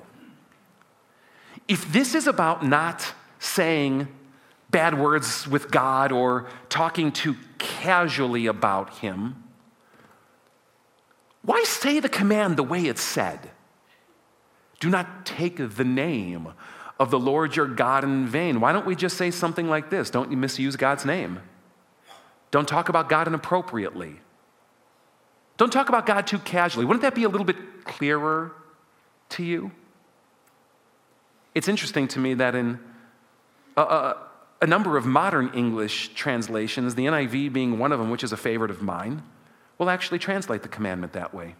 If 1.67 1.91
this 1.91 2.15
is 2.15 2.27
about 2.27 2.65
not 2.65 3.13
saying 3.39 4.07
bad 4.75 4.99
words 4.99 5.47
with 5.47 5.71
God 5.71 6.11
or 6.11 6.47
talking 6.67 7.09
too 7.09 7.37
casually 7.57 8.45
about 8.45 8.97
Him, 8.97 9.41
why 11.43 11.63
say 11.63 12.01
the 12.01 12.09
command 12.09 12.57
the 12.57 12.63
way 12.63 12.81
it's 12.81 13.01
said? 13.01 13.51
Do 14.81 14.89
not 14.89 15.25
take 15.25 15.55
the 15.55 15.85
name 15.85 16.49
of 16.99 17.09
the 17.09 17.17
Lord 17.17 17.55
your 17.55 17.67
God 17.67 18.03
in 18.03 18.27
vain. 18.27 18.59
Why 18.59 18.73
don't 18.73 18.85
we 18.85 18.97
just 18.97 19.15
say 19.15 19.31
something 19.31 19.69
like 19.69 19.89
this? 19.89 20.09
Don't 20.09 20.29
you 20.29 20.35
misuse 20.35 20.75
God's 20.75 21.05
name. 21.05 21.39
Don't 22.51 22.67
talk 22.67 22.89
about 22.89 23.07
God 23.07 23.29
inappropriately. 23.29 24.19
Don't 25.55 25.71
talk 25.71 25.87
about 25.87 26.05
God 26.05 26.27
too 26.27 26.39
casually. 26.39 26.85
Wouldn't 26.85 27.03
that 27.03 27.15
be 27.15 27.23
a 27.23 27.29
little 27.29 27.45
bit 27.45 27.85
clearer 27.85 28.51
to 29.29 29.43
you? 29.45 29.71
It's 31.53 31.69
interesting 31.69 32.09
to 32.09 32.19
me 32.19 32.33
that 32.33 32.55
in 32.55 32.77
a, 33.77 34.17
a, 34.61 34.67
number 34.67 34.97
of 34.97 35.05
modern 35.05 35.51
English 35.53 36.09
translations, 36.13 36.95
the 36.95 37.05
NIV 37.05 37.53
being 37.53 37.79
one 37.79 37.91
of 37.91 37.99
them, 37.99 38.09
which 38.09 38.23
is 38.23 38.31
a 38.31 38.37
favorite 38.37 38.71
of 38.71 38.81
mine, 38.81 39.23
will 39.77 39.89
actually 39.89 40.19
translate 40.19 40.61
the 40.61 40.67
commandment 40.67 41.13
that 41.13 41.33
way. 41.33 41.55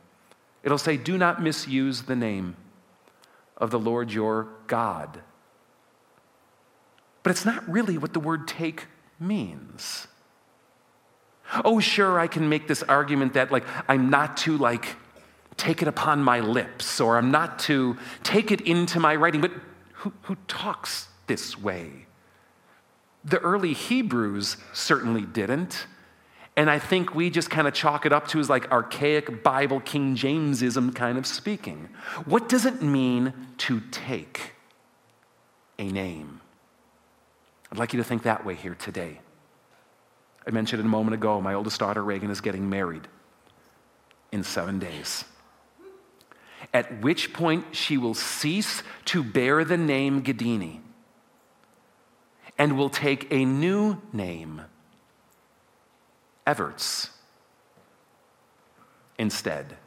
It'll 0.64 0.78
say, 0.78 0.98
Do 0.98 1.18
not 1.18 1.42
misuse 1.42 2.04
the 2.04 2.16
name 2.16 2.56
of 3.58 3.72
the 3.72 3.80
Lord 3.80 4.12
your 4.12 4.48
God. 4.68 5.22
But 7.24 7.32
it's 7.32 7.46
not 7.46 7.68
really 7.70 7.98
what 7.98 8.14
the 8.14 8.20
word 8.20 8.48
take 8.48 8.86
means. 9.20 10.08
Oh, 11.64 11.80
sure, 11.80 12.20
I 12.20 12.28
can 12.28 12.50
make 12.50 12.68
this 12.68 12.84
argument 12.84 13.34
that, 13.34 13.52
like, 13.52 13.64
I'm 13.88 14.10
not 14.10 14.38
to, 14.38 14.58
like, 14.58 14.96
take 15.58 15.82
it 15.82 15.88
upon 15.88 16.24
my 16.24 16.40
lips, 16.40 17.00
or 17.00 17.18
I'm 17.18 17.32
not 17.32 17.60
to 17.60 17.98
take 18.24 18.52
it 18.52 18.62
into 18.62 19.00
my 19.00 19.16
writing, 19.16 19.42
but 19.42 19.52
who, 19.94 20.14
who 20.24 20.36
talks 20.48 21.08
this 21.28 21.58
way? 21.58 22.08
The 23.26 23.40
early 23.40 23.74
Hebrews 23.74 24.58
certainly 24.72 25.24
didn't. 25.24 25.88
And 26.56 26.70
I 26.70 26.80
think 26.80 27.14
we 27.14 27.30
just 27.30 27.50
kind 27.50 27.68
of 27.68 27.74
chalk 27.74 28.06
it 28.06 28.14
up 28.14 28.28
to 28.30 28.40
as 28.40 28.50
like 28.50 28.72
archaic 28.72 29.44
Bible 29.44 29.82
King 29.82 30.16
Jamesism 30.16 30.94
kind 30.94 31.18
of 31.18 31.26
speaking. 31.26 31.90
What 32.24 32.48
does 32.48 32.66
it 32.66 32.82
mean 32.82 33.34
to 33.58 33.82
take 33.92 34.54
a 35.78 35.92
name? 35.92 36.40
I'd 37.72 37.78
like 37.78 37.94
you 37.94 37.98
to 37.98 38.06
think 38.06 38.24
that 38.24 38.46
way 38.46 38.56
here 38.56 38.76
today. 38.76 39.20
I 40.48 40.52
mentioned 40.52 40.80
it 40.80 40.86
a 40.86 40.90
moment 40.90 41.16
ago. 41.16 41.42
My 41.42 41.56
oldest 41.56 41.80
daughter, 41.80 42.04
Reagan, 42.04 42.30
is 42.30 42.40
getting 42.40 42.70
married 42.70 43.08
in 44.32 44.44
seven 44.44 44.80
days. 44.80 45.26
At 46.74 47.02
which 47.02 47.34
point 47.34 47.76
she 47.76 47.98
will 47.98 48.14
cease 48.14 48.84
to 49.06 49.24
bear 49.24 49.66
the 49.66 49.78
name 49.78 50.22
Gadini 50.24 50.80
and 52.58 52.78
will 52.78 52.90
take 52.90 53.28
a 53.32 53.46
new 53.46 54.02
name 54.14 54.62
Everts 56.48 57.10
instead. 59.18 59.78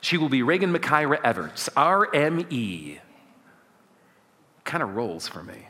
She 0.00 0.16
will 0.16 0.28
be 0.28 0.42
Reagan 0.42 0.72
McKyra 0.72 1.20
Everts, 1.24 1.68
RME. 1.70 3.00
Kind 4.64 4.82
of 4.82 4.94
rolls 4.94 5.26
for 5.26 5.42
me. 5.42 5.68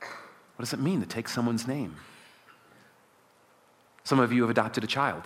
What 0.00 0.64
does 0.64 0.72
it 0.72 0.80
mean 0.80 1.00
to 1.00 1.06
take 1.06 1.28
someone's 1.28 1.66
name? 1.66 1.96
Some 4.04 4.18
of 4.18 4.32
you 4.32 4.42
have 4.42 4.50
adopted 4.50 4.84
a 4.84 4.86
child. 4.86 5.24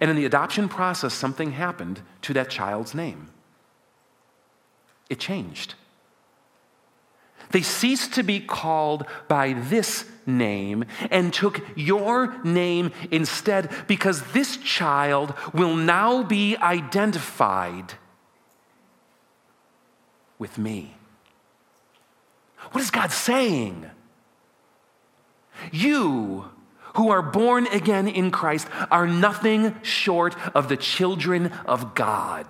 And 0.00 0.10
in 0.10 0.16
the 0.16 0.24
adoption 0.24 0.68
process, 0.68 1.12
something 1.12 1.52
happened 1.52 2.00
to 2.22 2.32
that 2.34 2.48
child's 2.48 2.94
name. 2.94 3.28
It 5.10 5.18
changed. 5.18 5.74
They 7.52 7.62
ceased 7.62 8.14
to 8.14 8.22
be 8.22 8.40
called 8.40 9.06
by 9.28 9.52
this 9.52 10.04
name 10.26 10.84
and 11.10 11.32
took 11.32 11.60
your 11.76 12.42
name 12.44 12.92
instead 13.10 13.70
because 13.86 14.22
this 14.32 14.56
child 14.56 15.34
will 15.52 15.76
now 15.76 16.22
be 16.22 16.56
identified 16.56 17.94
with 20.38 20.58
me. 20.58 20.96
What 22.72 22.80
is 22.80 22.90
God 22.90 23.12
saying? 23.12 23.90
You 25.70 26.46
who 26.94 27.10
are 27.10 27.22
born 27.22 27.66
again 27.68 28.08
in 28.08 28.30
Christ 28.30 28.68
are 28.90 29.06
nothing 29.06 29.74
short 29.82 30.36
of 30.54 30.68
the 30.68 30.76
children 30.76 31.52
of 31.66 31.94
God. 31.94 32.46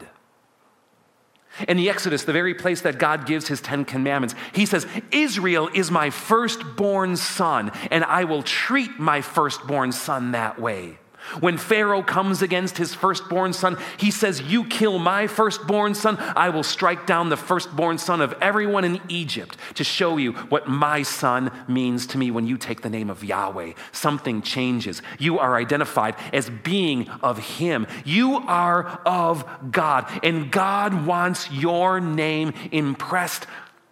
In 1.68 1.76
the 1.76 1.90
Exodus, 1.90 2.24
the 2.24 2.32
very 2.32 2.54
place 2.54 2.80
that 2.82 2.98
God 2.98 3.26
gives 3.26 3.48
his 3.48 3.60
Ten 3.60 3.84
Commandments, 3.84 4.34
he 4.52 4.66
says, 4.66 4.86
Israel 5.10 5.68
is 5.74 5.90
my 5.90 6.10
firstborn 6.10 7.16
son, 7.16 7.70
and 7.90 8.04
I 8.04 8.24
will 8.24 8.42
treat 8.42 8.98
my 8.98 9.20
firstborn 9.20 9.92
son 9.92 10.32
that 10.32 10.58
way. 10.58 10.98
When 11.40 11.56
Pharaoh 11.56 12.02
comes 12.02 12.42
against 12.42 12.78
his 12.78 12.94
firstborn 12.94 13.52
son, 13.52 13.78
he 13.96 14.10
says, 14.10 14.42
You 14.42 14.64
kill 14.64 14.98
my 14.98 15.26
firstborn 15.26 15.94
son, 15.94 16.16
I 16.18 16.50
will 16.50 16.62
strike 16.62 17.06
down 17.06 17.28
the 17.28 17.36
firstborn 17.36 17.98
son 17.98 18.20
of 18.20 18.34
everyone 18.40 18.84
in 18.84 19.00
Egypt 19.08 19.56
to 19.74 19.84
show 19.84 20.16
you 20.16 20.32
what 20.32 20.68
my 20.68 21.02
son 21.02 21.50
means 21.68 22.06
to 22.08 22.18
me 22.18 22.30
when 22.30 22.46
you 22.46 22.58
take 22.58 22.82
the 22.82 22.90
name 22.90 23.08
of 23.08 23.24
Yahweh. 23.24 23.72
Something 23.92 24.42
changes. 24.42 25.00
You 25.18 25.38
are 25.38 25.56
identified 25.56 26.16
as 26.32 26.50
being 26.50 27.08
of 27.22 27.38
him. 27.38 27.86
You 28.04 28.36
are 28.36 29.00
of 29.06 29.44
God, 29.70 30.08
and 30.22 30.50
God 30.50 31.06
wants 31.06 31.50
your 31.50 32.00
name 32.00 32.52
impressed, 32.70 33.46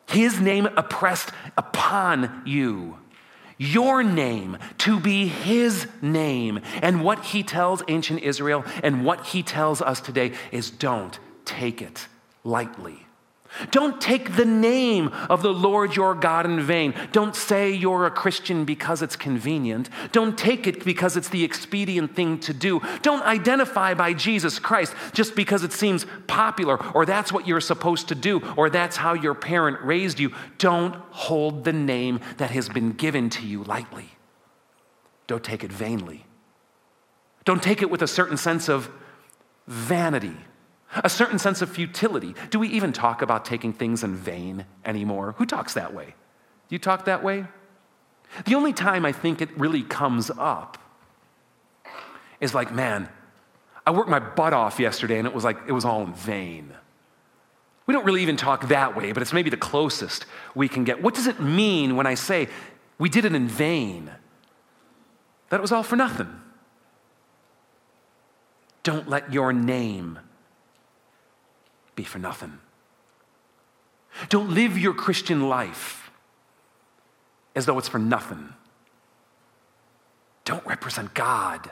his 0.08 0.40
name 0.40 0.66
oppressed 0.76 1.30
upon 1.56 2.42
you 2.44 2.98
your 3.60 4.02
name 4.02 4.56
to 4.78 4.98
be 4.98 5.28
his 5.28 5.86
name. 6.00 6.60
And 6.80 7.04
what 7.04 7.26
he 7.26 7.42
tells 7.42 7.82
ancient 7.88 8.22
Israel 8.22 8.64
and 8.82 9.04
what 9.04 9.26
he 9.26 9.42
tells 9.42 9.82
us 9.82 10.00
today 10.00 10.32
is 10.50 10.70
don't 10.70 11.18
take 11.44 11.82
it 11.82 12.08
lightly. 12.42 13.06
Don't 13.70 14.00
take 14.00 14.36
the 14.36 14.44
name 14.44 15.08
of 15.28 15.42
the 15.42 15.52
Lord 15.52 15.96
your 15.96 16.14
God 16.14 16.46
in 16.46 16.60
vain. 16.60 16.94
Don't 17.12 17.34
say 17.34 17.70
you're 17.70 18.06
a 18.06 18.10
Christian 18.10 18.64
because 18.64 19.02
it's 19.02 19.16
convenient. 19.16 19.90
Don't 20.12 20.38
take 20.38 20.66
it 20.66 20.84
because 20.84 21.16
it's 21.16 21.28
the 21.28 21.44
expedient 21.44 22.14
thing 22.14 22.38
to 22.40 22.54
do. 22.54 22.80
Don't 23.02 23.22
identify 23.22 23.94
by 23.94 24.12
Jesus 24.12 24.58
Christ 24.58 24.94
just 25.12 25.34
because 25.34 25.64
it 25.64 25.72
seems 25.72 26.06
popular 26.26 26.82
or 26.94 27.04
that's 27.04 27.32
what 27.32 27.46
you're 27.46 27.60
supposed 27.60 28.08
to 28.08 28.14
do 28.14 28.40
or 28.56 28.70
that's 28.70 28.96
how 28.96 29.14
your 29.14 29.34
parent 29.34 29.80
raised 29.82 30.20
you. 30.20 30.32
Don't 30.58 30.94
hold 31.10 31.64
the 31.64 31.72
name 31.72 32.20
that 32.38 32.50
has 32.50 32.68
been 32.68 32.92
given 32.92 33.30
to 33.30 33.46
you 33.46 33.64
lightly. 33.64 34.10
Don't 35.26 35.44
take 35.44 35.64
it 35.64 35.72
vainly. 35.72 36.24
Don't 37.44 37.62
take 37.62 37.82
it 37.82 37.90
with 37.90 38.02
a 38.02 38.08
certain 38.08 38.36
sense 38.36 38.68
of 38.68 38.90
vanity 39.66 40.36
a 40.94 41.08
certain 41.08 41.38
sense 41.38 41.62
of 41.62 41.70
futility. 41.70 42.34
Do 42.50 42.58
we 42.58 42.68
even 42.68 42.92
talk 42.92 43.22
about 43.22 43.44
taking 43.44 43.72
things 43.72 44.02
in 44.02 44.16
vain 44.16 44.66
anymore? 44.84 45.34
Who 45.38 45.46
talks 45.46 45.74
that 45.74 45.94
way? 45.94 46.06
Do 46.06 46.74
you 46.74 46.78
talk 46.78 47.04
that 47.04 47.22
way? 47.22 47.46
The 48.44 48.54
only 48.54 48.72
time 48.72 49.04
I 49.04 49.12
think 49.12 49.40
it 49.40 49.56
really 49.58 49.82
comes 49.82 50.30
up 50.36 50.78
is 52.40 52.54
like, 52.54 52.72
man, 52.72 53.08
I 53.86 53.90
worked 53.90 54.08
my 54.08 54.18
butt 54.18 54.52
off 54.52 54.78
yesterday 54.78 55.18
and 55.18 55.26
it 55.26 55.34
was 55.34 55.44
like, 55.44 55.58
it 55.66 55.72
was 55.72 55.84
all 55.84 56.02
in 56.02 56.14
vain. 56.14 56.72
We 57.86 57.94
don't 57.94 58.04
really 58.04 58.22
even 58.22 58.36
talk 58.36 58.68
that 58.68 58.96
way, 58.96 59.10
but 59.12 59.20
it's 59.20 59.32
maybe 59.32 59.50
the 59.50 59.56
closest 59.56 60.26
we 60.54 60.68
can 60.68 60.84
get. 60.84 61.02
What 61.02 61.14
does 61.14 61.26
it 61.26 61.40
mean 61.40 61.96
when 61.96 62.06
I 62.06 62.14
say 62.14 62.48
we 62.98 63.08
did 63.08 63.24
it 63.24 63.34
in 63.34 63.48
vain? 63.48 64.10
That 65.48 65.56
it 65.56 65.60
was 65.60 65.72
all 65.72 65.82
for 65.82 65.96
nothing. 65.96 66.40
Don't 68.82 69.08
let 69.08 69.32
your 69.32 69.52
name 69.52 70.20
be 72.00 72.04
for 72.04 72.18
nothing. 72.18 72.58
Don't 74.30 74.54
live 74.54 74.78
your 74.78 74.94
Christian 74.94 75.48
life 75.48 76.10
as 77.54 77.66
though 77.66 77.78
it's 77.78 77.88
for 77.88 77.98
nothing. 77.98 78.54
Don't 80.46 80.64
represent 80.66 81.12
God 81.12 81.70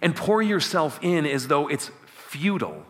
and 0.00 0.16
pour 0.16 0.40
yourself 0.40 0.98
in 1.02 1.26
as 1.26 1.48
though 1.48 1.68
it's 1.68 1.90
futile. 2.06 2.86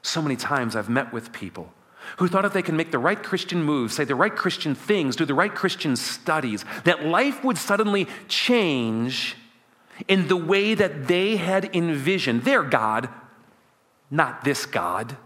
So 0.00 0.22
many 0.22 0.36
times 0.36 0.74
I've 0.74 0.88
met 0.88 1.12
with 1.12 1.32
people 1.32 1.70
who 2.16 2.28
thought 2.28 2.46
if 2.46 2.54
they 2.54 2.62
can 2.62 2.76
make 2.76 2.90
the 2.90 2.98
right 2.98 3.22
Christian 3.22 3.62
moves, 3.62 3.94
say 3.94 4.04
the 4.04 4.14
right 4.14 4.34
Christian 4.34 4.74
things, 4.74 5.16
do 5.16 5.26
the 5.26 5.34
right 5.34 5.54
Christian 5.54 5.96
studies, 5.96 6.64
that 6.84 7.04
life 7.04 7.44
would 7.44 7.58
suddenly 7.58 8.06
change 8.28 9.36
in 10.06 10.28
the 10.28 10.36
way 10.36 10.74
that 10.74 11.08
they 11.08 11.36
had 11.36 11.76
envisioned 11.76 12.44
their 12.44 12.62
God, 12.62 13.10
not 14.10 14.44
this 14.44 14.66
God. 14.66 15.16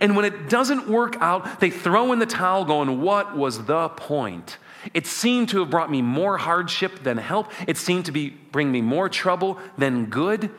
And 0.00 0.14
when 0.14 0.24
it 0.24 0.48
doesn't 0.48 0.88
work 0.88 1.16
out, 1.20 1.60
they 1.60 1.70
throw 1.70 2.12
in 2.12 2.18
the 2.18 2.26
towel, 2.26 2.64
going, 2.64 3.00
What 3.00 3.36
was 3.36 3.64
the 3.64 3.88
point? 3.88 4.58
It 4.94 5.06
seemed 5.06 5.50
to 5.50 5.60
have 5.60 5.70
brought 5.70 5.90
me 5.90 6.02
more 6.02 6.38
hardship 6.38 7.02
than 7.02 7.18
help. 7.18 7.50
It 7.66 7.76
seemed 7.76 8.06
to 8.06 8.12
be, 8.12 8.30
bring 8.30 8.72
me 8.72 8.80
more 8.80 9.08
trouble 9.08 9.58
than 9.76 10.06
good. 10.06 10.50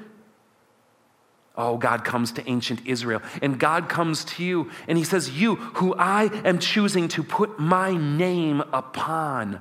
Oh, 1.55 1.77
God 1.77 2.03
comes 2.03 2.31
to 2.33 2.49
ancient 2.49 2.81
Israel, 2.85 3.21
and 3.41 3.59
God 3.59 3.89
comes 3.89 4.23
to 4.25 4.43
you, 4.43 4.71
and 4.87 4.97
He 4.97 5.03
says, 5.03 5.29
You, 5.29 5.55
who 5.55 5.93
I 5.95 6.25
am 6.45 6.59
choosing 6.59 7.07
to 7.09 7.23
put 7.23 7.59
my 7.59 7.93
name 7.93 8.61
upon, 8.73 9.59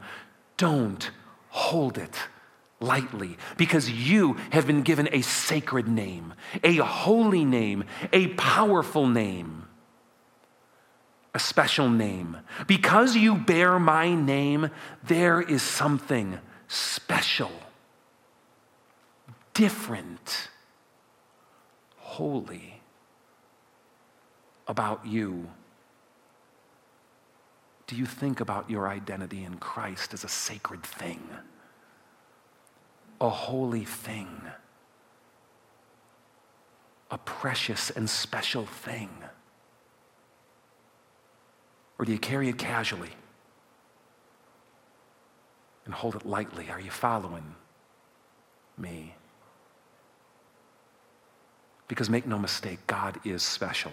don't 0.56 1.10
hold 1.48 1.98
it 1.98 2.16
lightly 2.80 3.36
because 3.56 3.90
you 3.90 4.34
have 4.50 4.66
been 4.66 4.82
given 4.82 5.08
a 5.12 5.22
sacred 5.22 5.86
name, 5.86 6.34
a 6.64 6.76
holy 6.76 7.44
name, 7.44 7.84
a 8.12 8.28
powerful 8.28 9.06
name, 9.06 9.68
a 11.34 11.38
special 11.38 11.88
name. 11.88 12.38
Because 12.66 13.16
you 13.16 13.36
bear 13.36 13.78
my 13.78 14.14
name, 14.14 14.70
there 15.04 15.40
is 15.40 15.62
something 15.62 16.38
special, 16.68 17.52
different, 19.54 20.48
holy 21.98 22.80
about 24.66 25.04
you. 25.04 25.48
Do 27.86 27.96
you 27.96 28.06
think 28.06 28.40
about 28.40 28.70
your 28.70 28.88
identity 28.88 29.44
in 29.44 29.56
Christ 29.56 30.14
as 30.14 30.22
a 30.22 30.28
sacred 30.28 30.84
thing? 30.84 31.20
A 33.20 33.28
holy 33.28 33.84
thing, 33.84 34.28
a 37.10 37.18
precious 37.18 37.90
and 37.90 38.08
special 38.08 38.64
thing? 38.66 39.10
Or 41.98 42.04
do 42.04 42.12
you 42.12 42.18
carry 42.18 42.48
it 42.48 42.56
casually 42.56 43.10
and 45.84 45.92
hold 45.92 46.16
it 46.16 46.24
lightly? 46.24 46.70
Are 46.70 46.80
you 46.80 46.90
following 46.90 47.54
me? 48.78 49.14
Because 51.88 52.08
make 52.08 52.26
no 52.26 52.38
mistake, 52.38 52.78
God 52.86 53.20
is 53.24 53.42
special. 53.42 53.92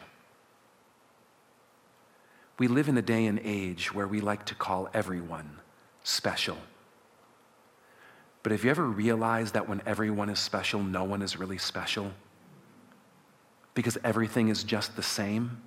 We 2.59 2.67
live 2.67 2.87
in 2.87 2.97
a 2.97 3.01
day 3.01 3.25
and 3.25 3.39
age 3.43 3.93
where 3.93 4.07
we 4.07 4.21
like 4.21 4.45
to 4.45 4.55
call 4.55 4.89
everyone 4.93 5.57
special. 6.03 6.57
But 8.47 8.53
have 8.53 8.63
you 8.63 8.71
ever 8.71 8.85
realized 8.85 9.55
that 9.55 9.67
when 9.67 9.81
everyone 9.85 10.29
is 10.29 10.39
special, 10.39 10.81
no 10.81 11.03
one 11.03 11.21
is 11.21 11.35
really 11.35 11.57
special? 11.57 12.13
Because 13.73 13.97
everything 14.05 14.47
is 14.47 14.63
just 14.63 14.95
the 14.95 15.03
same? 15.03 15.61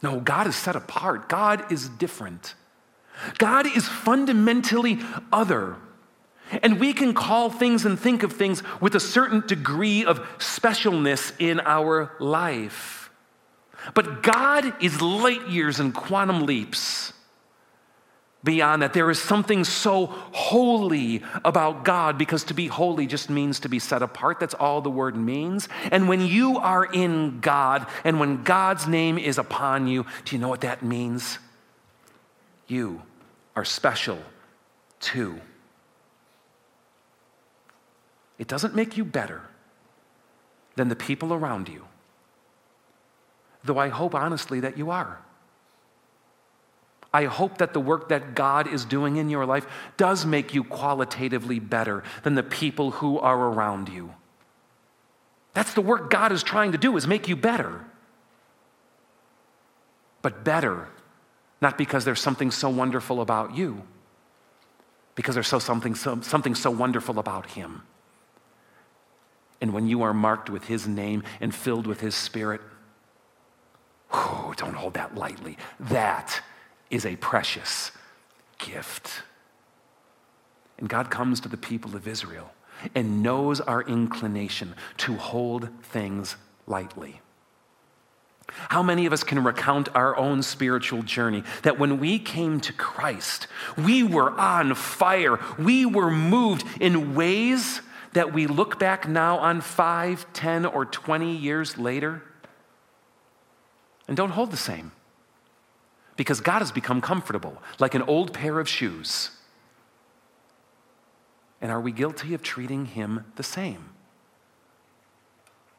No, 0.00 0.20
God 0.20 0.46
is 0.46 0.54
set 0.54 0.76
apart. 0.76 1.28
God 1.28 1.72
is 1.72 1.88
different. 1.88 2.54
God 3.38 3.66
is 3.66 3.88
fundamentally 3.88 5.00
other. 5.32 5.74
And 6.62 6.78
we 6.78 6.92
can 6.92 7.14
call 7.14 7.50
things 7.50 7.84
and 7.84 7.98
think 7.98 8.22
of 8.22 8.34
things 8.34 8.62
with 8.80 8.94
a 8.94 9.00
certain 9.00 9.42
degree 9.44 10.04
of 10.04 10.20
specialness 10.38 11.32
in 11.40 11.58
our 11.58 12.12
life. 12.20 13.10
But 13.92 14.22
God 14.22 14.72
is 14.80 15.02
light 15.02 15.48
years 15.48 15.80
and 15.80 15.92
quantum 15.92 16.46
leaps 16.46 17.12
beyond 18.46 18.80
that. 18.80 18.94
There 18.94 19.10
is 19.10 19.20
something 19.20 19.64
so 19.64 20.06
holy 20.06 21.22
about 21.44 21.84
God 21.84 22.16
because 22.16 22.44
to 22.44 22.54
be 22.54 22.68
holy 22.68 23.06
just 23.06 23.28
means 23.28 23.60
to 23.60 23.68
be 23.68 23.78
set 23.78 24.00
apart. 24.00 24.40
That's 24.40 24.54
all 24.54 24.80
the 24.80 24.88
word 24.88 25.16
means. 25.16 25.68
And 25.90 26.08
when 26.08 26.24
you 26.24 26.56
are 26.58 26.84
in 26.86 27.40
God 27.40 27.86
and 28.04 28.18
when 28.18 28.42
God's 28.44 28.86
name 28.86 29.18
is 29.18 29.36
upon 29.36 29.88
you, 29.88 30.06
do 30.24 30.34
you 30.34 30.40
know 30.40 30.48
what 30.48 30.62
that 30.62 30.82
means? 30.82 31.38
You 32.66 33.02
are 33.54 33.64
special 33.64 34.18
too. 35.00 35.40
It 38.38 38.48
doesn't 38.48 38.74
make 38.74 38.96
you 38.96 39.04
better 39.04 39.42
than 40.76 40.88
the 40.88 40.96
people 40.96 41.32
around 41.32 41.68
you, 41.68 41.84
though 43.64 43.78
I 43.78 43.88
hope 43.88 44.14
honestly 44.14 44.60
that 44.60 44.78
you 44.78 44.90
are. 44.90 45.18
I 47.16 47.24
hope 47.24 47.56
that 47.58 47.72
the 47.72 47.80
work 47.80 48.10
that 48.10 48.34
God 48.34 48.68
is 48.68 48.84
doing 48.84 49.16
in 49.16 49.30
your 49.30 49.46
life 49.46 49.66
does 49.96 50.26
make 50.26 50.52
you 50.52 50.62
qualitatively 50.62 51.58
better 51.58 52.04
than 52.24 52.34
the 52.34 52.42
people 52.42 52.90
who 52.90 53.18
are 53.18 53.38
around 53.38 53.88
you. 53.88 54.12
That's 55.54 55.72
the 55.72 55.80
work 55.80 56.10
God 56.10 56.30
is 56.30 56.42
trying 56.42 56.72
to 56.72 56.78
do 56.78 56.94
is 56.94 57.06
make 57.06 57.26
you 57.26 57.34
better. 57.34 57.86
But 60.20 60.44
better 60.44 60.88
not 61.62 61.78
because 61.78 62.04
there's 62.04 62.20
something 62.20 62.50
so 62.50 62.68
wonderful 62.68 63.22
about 63.22 63.56
you, 63.56 63.82
because 65.14 65.34
there's 65.34 65.48
so 65.48 65.58
something, 65.58 65.94
so, 65.94 66.20
something 66.20 66.54
so 66.54 66.70
wonderful 66.70 67.18
about 67.18 67.46
Him. 67.52 67.80
And 69.62 69.72
when 69.72 69.86
you 69.86 70.02
are 70.02 70.12
marked 70.12 70.50
with 70.50 70.64
His 70.64 70.86
name 70.86 71.22
and 71.40 71.54
filled 71.54 71.86
with 71.86 72.00
His 72.00 72.14
Spirit, 72.14 72.60
don't 74.12 74.74
hold 74.74 74.92
that 74.94 75.14
lightly. 75.14 75.56
That 75.80 76.42
is 76.90 77.04
a 77.04 77.16
precious 77.16 77.92
gift. 78.58 79.22
And 80.78 80.88
God 80.88 81.10
comes 81.10 81.40
to 81.40 81.48
the 81.48 81.56
people 81.56 81.96
of 81.96 82.06
Israel 82.06 82.52
and 82.94 83.22
knows 83.22 83.60
our 83.60 83.82
inclination 83.82 84.74
to 84.98 85.14
hold 85.14 85.68
things 85.82 86.36
lightly. 86.66 87.20
How 88.48 88.82
many 88.82 89.06
of 89.06 89.12
us 89.12 89.24
can 89.24 89.42
recount 89.42 89.88
our 89.94 90.16
own 90.16 90.42
spiritual 90.42 91.02
journey 91.02 91.42
that 91.62 91.78
when 91.78 91.98
we 91.98 92.18
came 92.18 92.60
to 92.60 92.72
Christ, 92.72 93.48
we 93.76 94.02
were 94.02 94.30
on 94.38 94.74
fire, 94.74 95.40
we 95.58 95.84
were 95.84 96.10
moved 96.10 96.64
in 96.80 97.14
ways 97.14 97.80
that 98.12 98.32
we 98.32 98.46
look 98.46 98.78
back 98.78 99.08
now 99.08 99.38
on 99.38 99.60
five, 99.60 100.32
ten, 100.32 100.64
or 100.64 100.84
20 100.84 101.34
years 101.34 101.76
later 101.76 102.22
and 104.08 104.16
don't 104.16 104.30
hold 104.30 104.50
the 104.50 104.56
same? 104.56 104.92
Because 106.16 106.40
God 106.40 106.60
has 106.60 106.72
become 106.72 107.00
comfortable, 107.00 107.62
like 107.78 107.94
an 107.94 108.02
old 108.02 108.32
pair 108.32 108.58
of 108.58 108.68
shoes. 108.68 109.30
And 111.60 111.70
are 111.70 111.80
we 111.80 111.92
guilty 111.92 112.34
of 112.34 112.42
treating 112.42 112.86
him 112.86 113.24
the 113.36 113.42
same? 113.42 113.90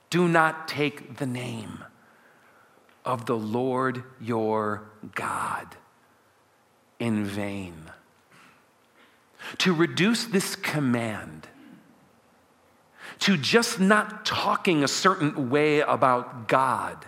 Do 0.09 0.27
not 0.27 0.67
take 0.67 1.17
the 1.17 1.25
name 1.25 1.83
of 3.03 3.25
the 3.25 3.37
Lord 3.37 4.03
your 4.19 4.89
God 5.15 5.75
in 6.99 7.25
vain. 7.25 7.91
To 9.59 9.73
reduce 9.73 10.25
this 10.25 10.55
command 10.55 11.47
to 13.19 13.37
just 13.37 13.79
not 13.79 14.25
talking 14.25 14.83
a 14.83 14.87
certain 14.87 15.49
way 15.49 15.79
about 15.79 16.47
God 16.47 17.05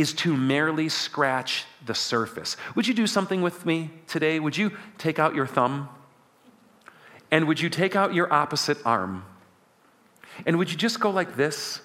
is 0.00 0.12
to 0.14 0.34
merely 0.36 0.88
scratch 0.88 1.64
the 1.84 1.94
surface. 1.94 2.56
Would 2.74 2.86
you 2.86 2.94
do 2.94 3.06
something 3.06 3.42
with 3.42 3.66
me 3.66 3.90
today? 4.06 4.40
Would 4.40 4.56
you 4.56 4.72
take 4.98 5.18
out 5.18 5.34
your 5.34 5.46
thumb? 5.46 5.88
And 7.30 7.46
would 7.46 7.60
you 7.60 7.68
take 7.68 7.94
out 7.94 8.14
your 8.14 8.32
opposite 8.32 8.78
arm? 8.84 9.24
And 10.46 10.58
would 10.58 10.70
you 10.70 10.76
just 10.76 11.00
go 11.00 11.10
like 11.10 11.36
this? 11.36 11.80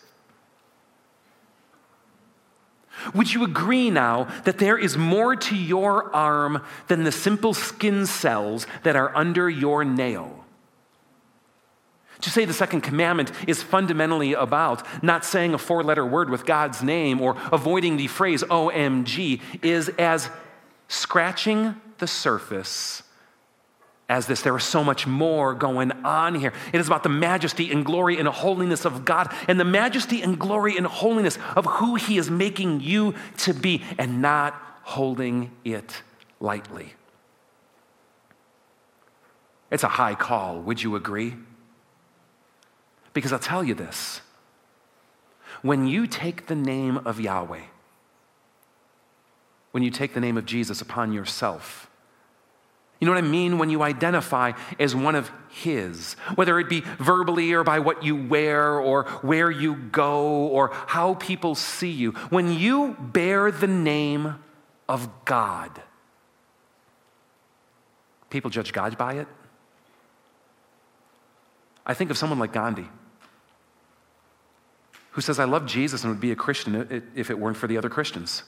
Would 3.13 3.33
you 3.33 3.43
agree 3.43 3.89
now 3.89 4.23
that 4.45 4.57
there 4.57 4.77
is 4.77 4.97
more 4.97 5.35
to 5.35 5.55
your 5.55 6.15
arm 6.15 6.63
than 6.87 7.03
the 7.03 7.11
simple 7.11 7.53
skin 7.53 8.05
cells 8.05 8.65
that 8.83 8.95
are 8.95 9.15
under 9.15 9.49
your 9.49 9.83
nail? 9.83 10.44
To 12.25 12.31
say 12.31 12.45
the 12.45 12.53
second 12.53 12.81
commandment 12.81 13.31
is 13.47 13.61
fundamentally 13.61 14.33
about 14.33 14.83
not 15.03 15.23
saying 15.23 15.53
a 15.53 15.59
four 15.59 15.83
letter 15.83 16.03
word 16.03 16.31
with 16.31 16.43
God's 16.43 16.81
name 16.81 17.21
or 17.21 17.37
avoiding 17.51 17.97
the 17.97 18.07
phrase 18.07 18.41
OMG 18.41 19.39
is 19.61 19.89
as 19.99 20.31
scratching 20.87 21.79
the 21.99 22.07
surface 22.07 23.03
as 24.09 24.25
this. 24.25 24.41
There 24.41 24.57
is 24.57 24.63
so 24.63 24.83
much 24.83 25.05
more 25.05 25.53
going 25.53 25.91
on 26.03 26.33
here. 26.33 26.51
It 26.73 26.79
is 26.79 26.87
about 26.87 27.03
the 27.03 27.09
majesty 27.09 27.71
and 27.71 27.85
glory 27.85 28.17
and 28.17 28.27
holiness 28.27 28.85
of 28.85 29.05
God 29.05 29.31
and 29.47 29.59
the 29.59 29.63
majesty 29.63 30.23
and 30.23 30.39
glory 30.39 30.77
and 30.77 30.87
holiness 30.87 31.37
of 31.55 31.67
who 31.67 31.93
He 31.93 32.17
is 32.17 32.31
making 32.31 32.81
you 32.81 33.13
to 33.37 33.53
be 33.53 33.83
and 33.99 34.19
not 34.19 34.59
holding 34.81 35.51
it 35.63 36.01
lightly. 36.39 36.95
It's 39.69 39.83
a 39.83 39.89
high 39.89 40.15
call, 40.15 40.59
would 40.61 40.81
you 40.81 40.95
agree? 40.95 41.35
Because 43.15 43.31
I'll 43.31 43.39
tell 43.39 43.63
you 43.63 43.73
this 43.73 44.21
when 45.61 45.87
you 45.87 46.05
take 46.05 46.45
the 46.45 46.53
name 46.53 46.97
of 46.97 47.19
Yahweh, 47.19 47.63
when 49.71 49.81
you 49.81 49.89
take 49.89 50.13
the 50.13 50.19
name 50.19 50.37
of 50.37 50.45
Jesus 50.45 50.81
upon 50.81 51.13
yourself, 51.13 51.89
you 52.99 53.05
know 53.07 53.13
what 53.13 53.23
I 53.23 53.27
mean? 53.27 53.57
When 53.57 53.69
you 53.69 53.83
identify 53.83 54.51
as 54.79 54.95
one 54.95 55.15
of 55.15 55.31
His, 55.49 56.13
whether 56.35 56.59
it 56.59 56.69
be 56.69 56.81
verbally 56.99 57.53
or 57.53 57.63
by 57.63 57.79
what 57.79 58.03
you 58.03 58.15
wear 58.15 58.79
or 58.79 59.03
where 59.21 59.49
you 59.49 59.75
go 59.75 60.47
or 60.47 60.71
how 60.87 61.13
people 61.13 61.55
see 61.55 61.91
you, 61.91 62.11
when 62.29 62.51
you 62.51 62.95
bear 62.99 63.49
the 63.49 63.67
name 63.67 64.35
of 64.89 65.09
God, 65.23 65.71
people 68.29 68.49
judge 68.49 68.73
God 68.73 68.97
by 68.97 69.13
it. 69.15 69.27
I 71.85 71.93
think 71.93 72.11
of 72.11 72.17
someone 72.17 72.39
like 72.39 72.51
Gandhi, 72.51 72.87
who 75.15 75.21
says, 75.21 75.39
I 75.39 75.45
love 75.45 75.65
Jesus 75.65 76.03
and 76.03 76.11
would 76.11 76.19
be 76.19 76.33
a 76.33 76.35
Christian 76.35 77.09
if 77.15 77.29
it 77.29 77.39
weren't 77.39 77.55
for 77.55 77.67
the 77.67 77.77
other 77.77 77.87
Christians. 77.87 78.43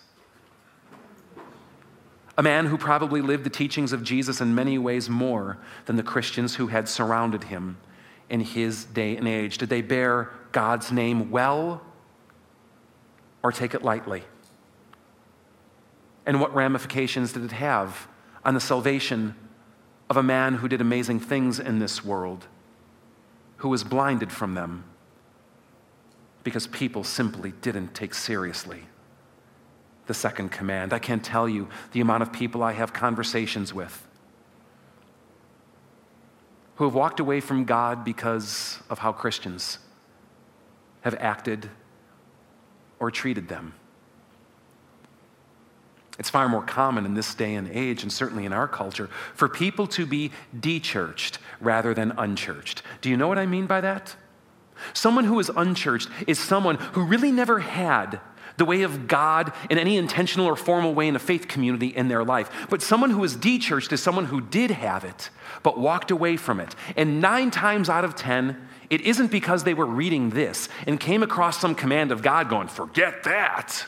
A 2.37 2.43
man 2.43 2.65
who 2.65 2.77
probably 2.77 3.21
lived 3.21 3.45
the 3.45 3.49
teachings 3.49 3.93
of 3.93 4.03
Jesus 4.03 4.41
in 4.41 4.53
many 4.53 4.77
ways 4.77 5.09
more 5.09 5.59
than 5.85 5.95
the 5.95 6.03
Christians 6.03 6.55
who 6.55 6.67
had 6.67 6.89
surrounded 6.89 7.45
him 7.45 7.77
in 8.29 8.41
his 8.41 8.83
day 8.83 9.15
and 9.15 9.29
age. 9.29 9.57
Did 9.57 9.69
they 9.69 9.81
bear 9.81 10.29
God's 10.51 10.91
name 10.91 11.31
well 11.31 11.81
or 13.41 13.53
take 13.53 13.73
it 13.73 13.81
lightly? 13.81 14.23
And 16.25 16.41
what 16.41 16.53
ramifications 16.53 17.31
did 17.31 17.45
it 17.45 17.53
have 17.53 18.09
on 18.43 18.55
the 18.55 18.59
salvation 18.59 19.35
of 20.09 20.17
a 20.17 20.23
man 20.23 20.55
who 20.55 20.67
did 20.67 20.81
amazing 20.81 21.21
things 21.21 21.61
in 21.61 21.79
this 21.79 22.03
world, 22.03 22.45
who 23.57 23.69
was 23.69 23.85
blinded 23.85 24.33
from 24.33 24.53
them 24.53 24.83
because 26.47 26.65
people 26.65 27.03
simply 27.03 27.51
didn't 27.61 27.93
take 27.93 28.13
seriously 28.13 28.83
the 30.05 30.13
second 30.13 30.49
command. 30.49 30.93
I 30.93 30.99
can't 30.99 31.21
tell 31.21 31.49
you 31.49 31.67
the 31.91 31.99
amount 31.99 32.23
of 32.23 32.31
people 32.31 32.63
I 32.63 32.71
have 32.71 32.93
conversations 32.93 33.73
with 33.73 34.07
who 36.75 36.85
have 36.85 36.93
walked 36.93 37.19
away 37.19 37.41
from 37.41 37.65
God 37.65 38.05
because 38.05 38.79
of 38.89 38.99
how 38.99 39.11
Christians 39.11 39.79
have 41.01 41.15
acted 41.15 41.69
or 42.97 43.11
treated 43.11 43.49
them. 43.49 43.73
It's 46.17 46.29
far 46.29 46.47
more 46.47 46.63
common 46.63 47.05
in 47.05 47.13
this 47.13 47.35
day 47.35 47.55
and 47.55 47.69
age, 47.73 48.03
and 48.03 48.13
certainly 48.13 48.45
in 48.45 48.53
our 48.53 48.69
culture, 48.69 49.09
for 49.35 49.49
people 49.49 49.85
to 49.87 50.05
be 50.05 50.31
dechurched 50.57 51.39
rather 51.59 51.93
than 51.93 52.13
unchurched. 52.17 52.83
Do 53.01 53.09
you 53.09 53.17
know 53.17 53.27
what 53.27 53.37
I 53.37 53.45
mean 53.45 53.65
by 53.65 53.81
that? 53.81 54.15
Someone 54.93 55.25
who 55.25 55.39
is 55.39 55.51
unchurched 55.55 56.09
is 56.27 56.39
someone 56.39 56.75
who 56.75 57.03
really 57.03 57.31
never 57.31 57.59
had 57.59 58.19
the 58.57 58.65
way 58.65 58.81
of 58.81 59.07
God 59.07 59.53
in 59.69 59.77
any 59.77 59.97
intentional 59.97 60.47
or 60.47 60.55
formal 60.55 60.95
way 60.95 61.07
in 61.07 61.15
a 61.15 61.19
faith 61.19 61.47
community 61.47 61.87
in 61.87 62.07
their 62.07 62.23
life. 62.23 62.49
But 62.69 62.81
someone 62.81 63.11
who 63.11 63.23
is 63.23 63.35
de-churched 63.35 63.93
is 63.93 64.01
someone 64.01 64.25
who 64.25 64.41
did 64.41 64.71
have 64.71 65.03
it, 65.03 65.29
but 65.61 65.79
walked 65.79 66.09
away 66.09 66.37
from 66.37 66.59
it. 66.59 66.75
And 66.95 67.21
nine 67.21 67.51
times 67.51 67.89
out 67.89 68.03
of 68.03 68.15
ten, 68.15 68.67
it 68.89 69.01
isn't 69.01 69.31
because 69.31 69.63
they 69.63 69.75
were 69.75 69.85
reading 69.85 70.31
this 70.31 70.69
and 70.87 70.99
came 70.99 71.21
across 71.21 71.59
some 71.59 71.75
command 71.75 72.11
of 72.11 72.21
God 72.21 72.49
going, 72.49 72.67
forget 72.67 73.23
that. 73.23 73.85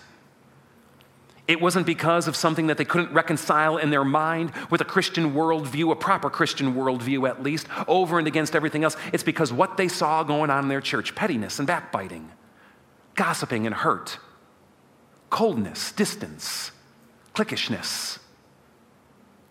It 1.50 1.60
wasn't 1.60 1.88
because 1.88 2.28
of 2.28 2.36
something 2.36 2.68
that 2.68 2.78
they 2.78 2.86
couldn't 2.86 3.12
reconcile 3.12 3.78
in 3.78 3.90
their 3.90 4.06
mind 4.06 4.52
with 4.70 4.82
a 4.82 4.86
Christian 4.86 5.34
worldview, 5.34 5.92
a 5.92 5.96
proper 5.96 6.30
Christian 6.30 6.76
worldview 6.76 7.28
at 7.28 7.42
least, 7.42 7.66
over 7.88 8.20
and 8.20 8.28
against 8.28 8.56
everything 8.56 8.84
else. 8.84 8.96
It's 9.12 9.24
because 9.24 9.52
what 9.52 9.76
they 9.76 9.88
saw 9.88 10.22
going 10.22 10.52
on 10.52 10.66
in 10.66 10.70
their 10.70 10.80
church 10.80 11.16
pettiness 11.16 11.58
and 11.58 11.68
backbiting, 11.68 12.30
gossiping 13.16 13.66
and 13.66 13.74
hurt, 13.74 14.20
coldness, 15.32 15.92
distance, 15.92 16.70
cliquishness, 17.34 18.20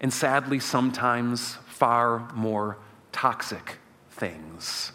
and 0.00 0.12
sadly, 0.12 0.60
sometimes 0.60 1.56
far 1.66 2.32
more 2.32 2.78
toxic 3.10 3.78
things, 4.12 4.92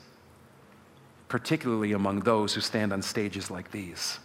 particularly 1.28 1.92
among 1.92 2.22
those 2.22 2.54
who 2.54 2.62
stand 2.62 2.94
on 2.94 3.02
stages 3.02 3.52
like 3.52 3.72
these 3.72 4.20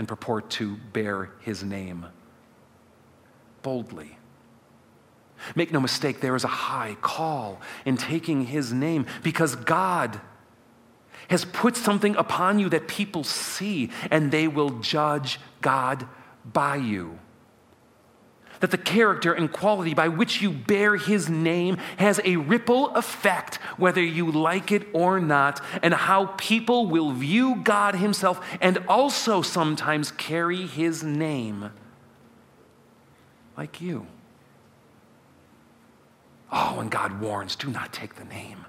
and 0.00 0.08
purport 0.08 0.48
to 0.48 0.78
bear 0.94 1.28
his 1.40 1.62
name 1.62 2.06
boldly. 3.60 4.16
Make 5.54 5.72
no 5.72 5.78
mistake, 5.78 6.20
there 6.20 6.34
is 6.34 6.42
a 6.42 6.48
high 6.48 6.96
call 7.02 7.60
in 7.84 7.98
taking 7.98 8.46
his 8.46 8.72
name 8.72 9.04
because 9.22 9.54
God 9.56 10.18
has 11.28 11.44
put 11.44 11.76
something 11.76 12.16
upon 12.16 12.58
you 12.58 12.70
that 12.70 12.88
people 12.88 13.24
see 13.24 13.90
and 14.10 14.32
they 14.32 14.48
will 14.48 14.70
judge 14.70 15.38
God 15.60 16.08
by 16.50 16.76
you. 16.76 17.18
That 18.60 18.70
the 18.70 18.78
character 18.78 19.32
and 19.32 19.50
quality 19.50 19.94
by 19.94 20.08
which 20.08 20.42
you 20.42 20.50
bear 20.50 20.96
his 20.96 21.28
name 21.28 21.76
has 21.96 22.20
a 22.24 22.36
ripple 22.36 22.94
effect, 22.94 23.56
whether 23.76 24.02
you 24.02 24.30
like 24.30 24.70
it 24.70 24.86
or 24.92 25.18
not, 25.18 25.62
and 25.82 25.94
how 25.94 26.26
people 26.36 26.86
will 26.86 27.12
view 27.12 27.56
God 27.56 27.94
himself 27.94 28.46
and 28.60 28.78
also 28.86 29.42
sometimes 29.42 30.12
carry 30.12 30.66
his 30.66 31.02
name 31.02 31.70
like 33.56 33.80
you. 33.80 34.06
Oh, 36.52 36.78
and 36.80 36.90
God 36.90 37.20
warns 37.20 37.56
do 37.56 37.70
not 37.70 37.92
take 37.92 38.14
the 38.14 38.24
name 38.24 38.64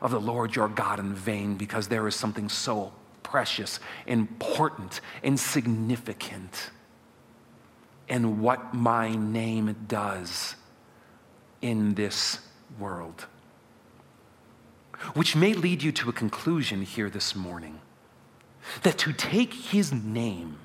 of 0.00 0.10
the 0.10 0.20
Lord 0.20 0.54
your 0.54 0.68
God 0.68 0.98
in 0.98 1.14
vain 1.14 1.56
because 1.56 1.88
there 1.88 2.06
is 2.08 2.14
something 2.14 2.48
so 2.48 2.92
precious, 3.22 3.80
important, 4.06 5.00
and 5.22 5.38
significant 5.38 6.70
in 8.08 8.40
what 8.40 8.74
my 8.74 9.14
name 9.14 9.84
does 9.86 10.56
in 11.60 11.94
this 11.94 12.40
world. 12.78 13.26
Which 15.14 15.34
may 15.34 15.54
lead 15.54 15.82
you 15.82 15.92
to 15.92 16.08
a 16.10 16.12
conclusion 16.12 16.82
here 16.82 17.10
this 17.10 17.34
morning 17.34 17.80
that 18.82 18.98
to 18.98 19.12
take 19.12 19.52
his 19.54 19.92
name 19.92 20.58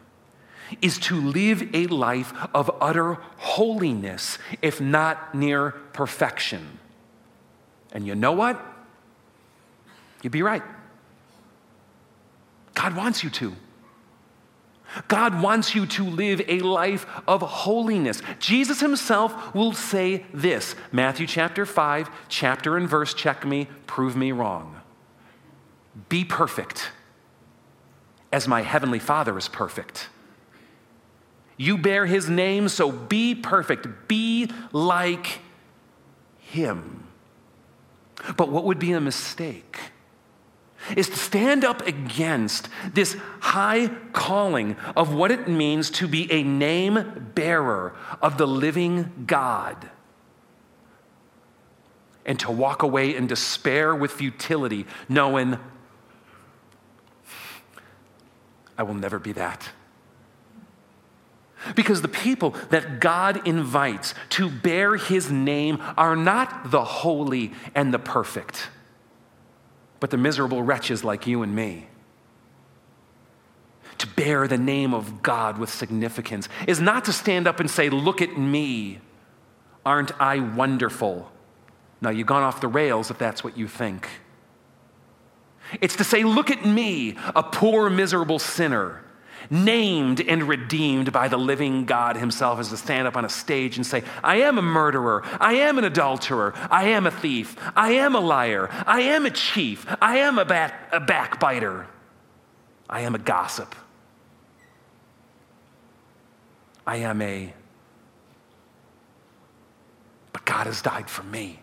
is 0.82 0.98
to 1.00 1.20
live 1.20 1.74
a 1.74 1.88
life 1.88 2.34
of 2.54 2.70
utter 2.82 3.16
holiness, 3.38 4.38
if 4.62 4.82
not 4.82 5.34
near 5.34 5.72
perfection. 5.94 6.80
And 7.94 8.06
you 8.06 8.16
know 8.16 8.34
what? 8.34 8.62
You'd 10.22 10.32
be 10.32 10.42
right. 10.42 10.64
God 12.74 12.96
wants 12.96 13.24
you 13.24 13.30
to. 13.32 13.56
God 15.08 15.42
wants 15.42 15.76
you 15.76 15.86
to 15.86 16.04
live 16.04 16.42
a 16.48 16.60
life 16.60 17.06
of 17.28 17.42
holiness. 17.42 18.22
Jesus 18.40 18.80
himself 18.80 19.54
will 19.54 19.74
say 19.74 20.26
this 20.34 20.76
Matthew 20.92 21.28
chapter 21.28 21.66
5, 21.66 22.10
chapter 22.30 22.78
and 22.78 22.88
verse, 22.88 23.14
check 23.14 23.46
me, 23.46 23.68
prove 23.86 24.16
me 24.16 24.32
wrong. 24.32 24.82
Be 26.10 26.24
perfect 26.24 26.92
as 28.32 28.48
my 28.48 28.62
heavenly 28.62 29.00
Father 29.00 29.38
is 29.38 29.48
perfect. 29.48 30.10
You 31.58 31.78
bear 31.78 32.06
his 32.06 32.30
name, 32.30 32.70
so 32.70 32.92
be 32.92 33.34
perfect. 33.34 34.08
Be 34.08 34.50
like 34.72 35.40
him. 36.40 37.08
But 38.36 38.50
what 38.50 38.64
would 38.66 38.80
be 38.80 38.92
a 38.92 39.02
mistake? 39.02 39.80
Is 40.96 41.10
to 41.10 41.18
stand 41.18 41.66
up 41.66 41.86
against 41.86 42.70
this 42.94 43.18
high 43.40 43.88
calling 44.14 44.76
of 44.96 45.14
what 45.14 45.32
it 45.32 45.48
means 45.48 45.90
to 45.92 46.08
be 46.08 46.32
a 46.32 46.44
name 46.44 47.32
bearer 47.36 47.96
of 48.22 48.38
the 48.38 48.48
living 48.48 49.26
God 49.26 49.90
and 52.26 52.40
to 52.42 52.52
walk 52.52 52.84
away 52.84 53.16
in 53.16 53.28
despair 53.28 53.96
with 53.96 54.12
futility, 54.12 54.86
knowing 55.08 55.58
I 58.78 58.84
will 58.84 58.94
never 58.94 59.18
be 59.18 59.32
that. 59.32 59.70
Because 61.76 62.02
the 62.02 62.08
people 62.08 62.52
that 62.70 63.00
God 63.00 63.48
invites 63.48 64.14
to 64.30 64.50
bear 64.50 64.96
his 64.96 65.32
name 65.32 65.82
are 65.98 66.16
not 66.16 66.70
the 66.70 66.84
holy 66.84 67.54
and 67.74 67.94
the 67.94 68.00
perfect 68.00 68.70
but 70.00 70.10
the 70.10 70.18
miserable 70.18 70.62
wretches 70.62 71.04
like 71.04 71.28
you 71.28 71.44
and 71.44 71.56
me. 71.56 71.88
To 74.00 74.08
bear 74.08 74.48
the 74.48 74.58
name 74.58 74.94
of 74.94 75.24
God 75.24 75.58
with 75.58 75.70
significance 75.70 76.48
is 76.68 76.80
not 76.80 77.06
to 77.06 77.14
stand 77.14 77.48
up 77.48 77.60
and 77.60 77.70
say, 77.70 77.90
Look 77.90 78.22
at 78.22 78.38
me. 78.38 79.00
Aren't 79.86 80.20
I 80.22 80.40
wonderful? 80.40 81.32
Now, 82.02 82.12
you've 82.12 82.28
gone 82.28 82.44
off 82.44 82.62
the 82.62 82.68
rails 82.68 83.10
if 83.10 83.18
that's 83.18 83.44
what 83.44 83.58
you 83.58 83.68
think. 83.68 84.08
It's 85.82 85.96
to 85.96 86.04
say, 86.04 86.24
Look 86.24 86.52
at 86.52 86.66
me, 86.66 87.16
a 87.36 87.42
poor, 87.42 87.90
miserable 87.90 88.40
sinner 88.40 89.04
named 89.50 90.22
and 90.22 90.44
redeemed 90.44 91.12
by 91.12 91.28
the 91.28 91.38
living 91.38 91.86
God 91.86 92.18
Himself, 92.18 92.60
is 92.60 92.70
to 92.70 92.78
stand 92.78 93.08
up 93.08 93.16
on 93.16 93.26
a 93.26 93.30
stage 93.30 93.78
and 93.78 93.86
say, 93.86 94.04
I 94.24 94.38
am 94.38 94.58
a 94.58 94.62
murderer, 94.62 95.24
I 95.40 95.54
am 95.56 95.78
an 95.78 95.84
adulterer, 95.84 96.54
I 96.70 96.86
am 96.90 97.06
a 97.06 97.12
thief, 97.12 97.56
I 97.76 97.94
am 97.94 98.16
a 98.16 98.20
liar, 98.20 98.70
I 98.86 99.02
am 99.02 99.26
a 99.26 99.32
chief, 99.32 99.86
I 100.02 100.18
am 100.18 100.40
a, 100.40 100.46
bat, 100.46 100.90
a 100.92 101.00
backbiter. 101.00 101.88
I 102.90 103.02
am 103.02 103.16
a 103.16 103.20
gossip. 103.20 103.76
I 106.86 106.98
am 106.98 107.22
a. 107.22 107.54
But 110.32 110.46
God 110.46 110.68
has 110.68 110.82
died 110.82 111.10
for 111.10 111.24
me. 111.24 111.60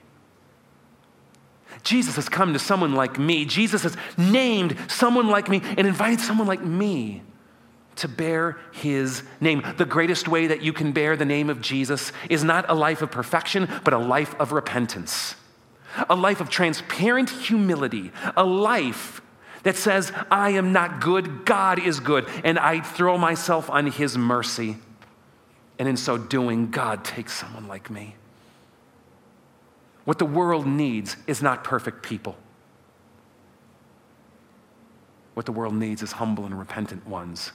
Jesus 1.82 2.16
has 2.16 2.28
come 2.28 2.52
to 2.52 2.58
someone 2.58 2.94
like 2.94 3.18
me. 3.18 3.44
Jesus 3.44 3.82
has 3.82 3.96
named 4.16 4.76
someone 4.88 5.28
like 5.28 5.48
me 5.48 5.60
and 5.76 5.86
invited 5.86 6.20
someone 6.20 6.46
like 6.46 6.62
me 6.62 7.22
to 7.96 8.08
bear 8.08 8.58
his 8.72 9.22
name. 9.40 9.62
The 9.76 9.84
greatest 9.84 10.28
way 10.28 10.46
that 10.48 10.62
you 10.62 10.72
can 10.72 10.92
bear 10.92 11.16
the 11.16 11.24
name 11.24 11.50
of 11.50 11.60
Jesus 11.60 12.12
is 12.28 12.44
not 12.44 12.68
a 12.68 12.74
life 12.74 13.02
of 13.02 13.10
perfection, 13.10 13.68
but 13.84 13.94
a 13.94 13.98
life 13.98 14.34
of 14.40 14.52
repentance, 14.52 15.36
a 16.08 16.16
life 16.16 16.40
of 16.40 16.50
transparent 16.50 17.30
humility, 17.30 18.12
a 18.36 18.44
life 18.44 19.20
that 19.62 19.76
says, 19.76 20.12
I 20.30 20.50
am 20.50 20.72
not 20.72 21.00
good, 21.00 21.44
God 21.44 21.78
is 21.78 22.00
good, 22.00 22.28
and 22.44 22.58
I 22.58 22.80
throw 22.80 23.16
myself 23.16 23.70
on 23.70 23.86
his 23.86 24.16
mercy. 24.16 24.76
And 25.78 25.88
in 25.88 25.96
so 25.96 26.18
doing, 26.18 26.70
God 26.70 27.04
takes 27.04 27.32
someone 27.32 27.66
like 27.66 27.90
me. 27.90 28.14
What 30.04 30.18
the 30.18 30.26
world 30.26 30.66
needs 30.66 31.16
is 31.26 31.42
not 31.42 31.64
perfect 31.64 32.02
people. 32.02 32.36
What 35.32 35.46
the 35.46 35.52
world 35.52 35.74
needs 35.74 36.02
is 36.02 36.12
humble 36.12 36.44
and 36.44 36.56
repentant 36.56 37.06
ones. 37.06 37.52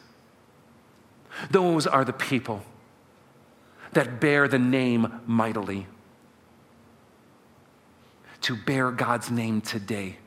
Those 1.51 1.87
are 1.87 2.05
the 2.05 2.13
people 2.13 2.63
that 3.93 4.19
bear 4.19 4.47
the 4.47 4.59
name 4.59 5.21
mightily. 5.25 5.87
To 8.41 8.55
bear 8.55 8.91
God's 8.91 9.29
name 9.29 9.61
today 9.61 10.17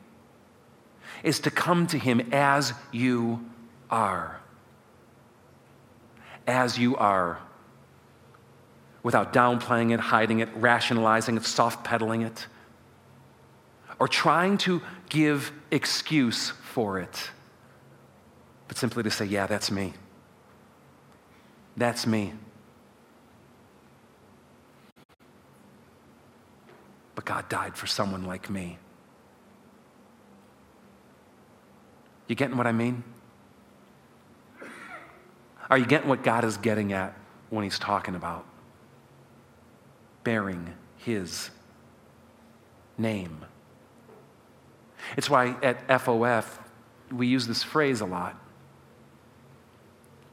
is 1.23 1.39
to 1.41 1.51
come 1.51 1.87
to 1.87 1.97
Him 1.97 2.29
as 2.31 2.73
you 2.91 3.43
are. 3.89 4.39
As 6.45 6.77
you 6.77 6.95
are 6.97 7.39
without 9.01 9.33
downplaying 9.33 9.93
it, 9.93 9.99
hiding 9.99 10.39
it, 10.39 10.49
rationalizing 10.55 11.37
it, 11.37 11.45
soft 11.45 11.83
pedaling 11.83 12.21
it, 12.21 12.47
or 13.99 14.07
trying 14.07 14.57
to 14.57 14.81
give 15.09 15.51
excuse 15.71 16.49
for 16.49 16.99
it, 16.99 17.31
but 18.67 18.77
simply 18.77 19.03
to 19.03 19.11
say, 19.11 19.25
Yeah, 19.25 19.47
that's 19.47 19.71
me. 19.71 19.93
That's 21.75 22.05
me. 22.05 22.33
But 27.15 27.25
God 27.25 27.49
died 27.49 27.75
for 27.75 27.87
someone 27.87 28.25
like 28.25 28.49
me. 28.49 28.77
You 32.27 32.35
getting 32.35 32.57
what 32.57 32.67
I 32.67 32.71
mean? 32.71 33.03
Are 35.69 35.77
you 35.77 35.85
getting 35.85 36.09
what 36.09 36.23
God 36.23 36.43
is 36.43 36.57
getting 36.57 36.93
at 36.93 37.17
when 37.49 37.63
He's 37.63 37.79
talking 37.79 38.15
about? 38.15 38.45
bearing 40.23 40.73
his 40.97 41.49
name. 42.97 43.45
It's 45.17 45.29
why 45.29 45.55
at 45.61 45.87
FOF 45.87 46.59
we 47.11 47.27
use 47.27 47.47
this 47.47 47.61
phrase 47.61 48.01
a 48.01 48.05
lot. 48.05 48.39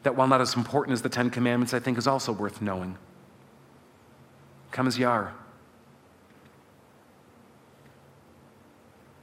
That 0.02 0.16
while 0.16 0.28
not 0.28 0.40
as 0.40 0.54
important 0.54 0.94
as 0.94 1.02
the 1.02 1.08
Ten 1.08 1.30
Commandments, 1.30 1.74
I 1.74 1.78
think 1.78 1.98
is 1.98 2.06
also 2.06 2.32
worth 2.32 2.62
knowing. 2.62 2.96
Come 4.70 4.86
as 4.86 4.98
you 4.98 5.08
are. 5.08 5.34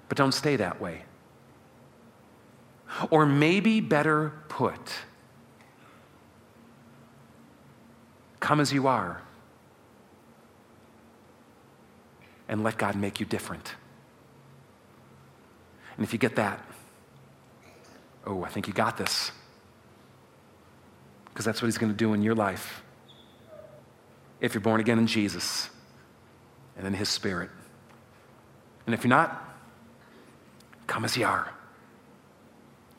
But 0.09 0.17
don't 0.17 0.33
stay 0.33 0.55
that 0.57 0.79
way. 0.79 1.03
Or 3.09 3.25
maybe 3.25 3.81
better 3.81 4.33
put, 4.47 4.79
come 8.39 8.59
as 8.59 8.71
you 8.71 8.87
are 8.87 9.21
and 12.47 12.63
let 12.63 12.77
God 12.77 12.95
make 12.95 13.19
you 13.19 13.25
different. 13.25 13.75
And 15.97 16.05
if 16.05 16.13
you 16.13 16.19
get 16.19 16.35
that, 16.37 16.63
oh, 18.25 18.43
I 18.43 18.49
think 18.49 18.67
you 18.67 18.73
got 18.73 18.97
this. 18.97 19.31
Because 21.37 21.45
that's 21.45 21.61
what 21.61 21.67
He's 21.67 21.77
going 21.77 21.91
to 21.91 21.95
do 21.95 22.15
in 22.15 22.23
your 22.23 22.33
life 22.33 22.81
if 24.41 24.55
you're 24.55 24.61
born 24.61 24.81
again 24.81 24.97
in 24.97 25.05
Jesus 25.05 25.69
and 26.75 26.87
in 26.87 26.95
His 26.95 27.09
Spirit. 27.09 27.51
And 28.87 28.95
if 28.95 29.03
you're 29.03 29.09
not, 29.09 29.47
come 30.87 31.05
as 31.05 31.15
you 31.15 31.27
are. 31.27 31.53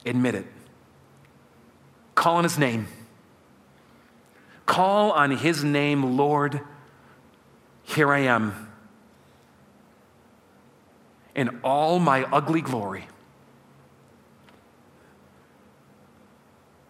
Admit 0.06 0.36
it. 0.36 0.46
Call 2.14 2.36
on 2.36 2.44
His 2.44 2.56
name. 2.56 2.86
Call 4.66 5.10
on 5.10 5.32
His 5.32 5.64
name, 5.64 6.16
Lord. 6.16 6.60
Here 7.82 8.12
I 8.12 8.20
am 8.20 8.68
in 11.34 11.58
all 11.64 11.98
my 11.98 12.22
ugly 12.22 12.60
glory. 12.60 13.08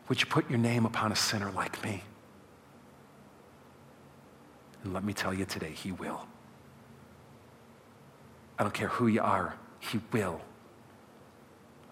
Would 0.09 0.21
you 0.21 0.27
put 0.27 0.49
your 0.49 0.59
name 0.59 0.87
upon 0.87 1.13
a 1.13 1.17
sinner 1.17 1.51
like 1.51 1.83
me? 1.85 2.03
And 4.83 4.95
let 4.95 5.05
me 5.05 5.13
tell 5.13 5.35
you 5.35 5.45
today, 5.45 5.71
He 5.71 5.93
will. 5.93 6.27
I 8.59 8.63
don't 8.63 8.75
care 8.75 8.89
who 8.89 9.07
you 9.07 9.21
are, 9.21 9.55
He 9.79 10.01
will. 10.13 10.41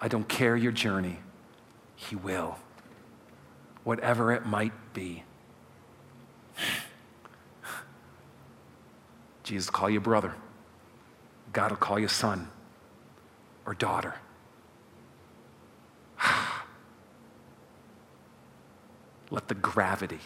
I 0.00 0.08
don't 0.08 0.28
care 0.28 0.56
your 0.56 0.72
journey, 0.72 1.18
He 1.94 2.16
will. 2.16 2.58
Whatever 3.84 4.32
it 4.32 4.46
might 4.46 4.72
be. 4.94 5.22
Jesus 9.44 9.70
will 9.70 9.78
call 9.78 9.90
you 9.90 10.00
brother. 10.00 10.34
God 11.52 11.70
will 11.70 11.76
call 11.76 11.98
you 11.98 12.08
son 12.08 12.48
or 13.66 13.74
daughter. 13.74 14.14
Let 19.30 19.48
the 19.48 19.54
gravity 19.54 20.20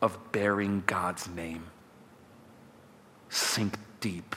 of 0.00 0.32
bearing 0.32 0.82
God's 0.86 1.28
name 1.28 1.64
sink 3.28 3.78
deep 4.00 4.36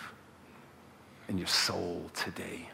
in 1.27 1.37
your 1.37 1.47
soul 1.47 2.09
today. 2.13 2.69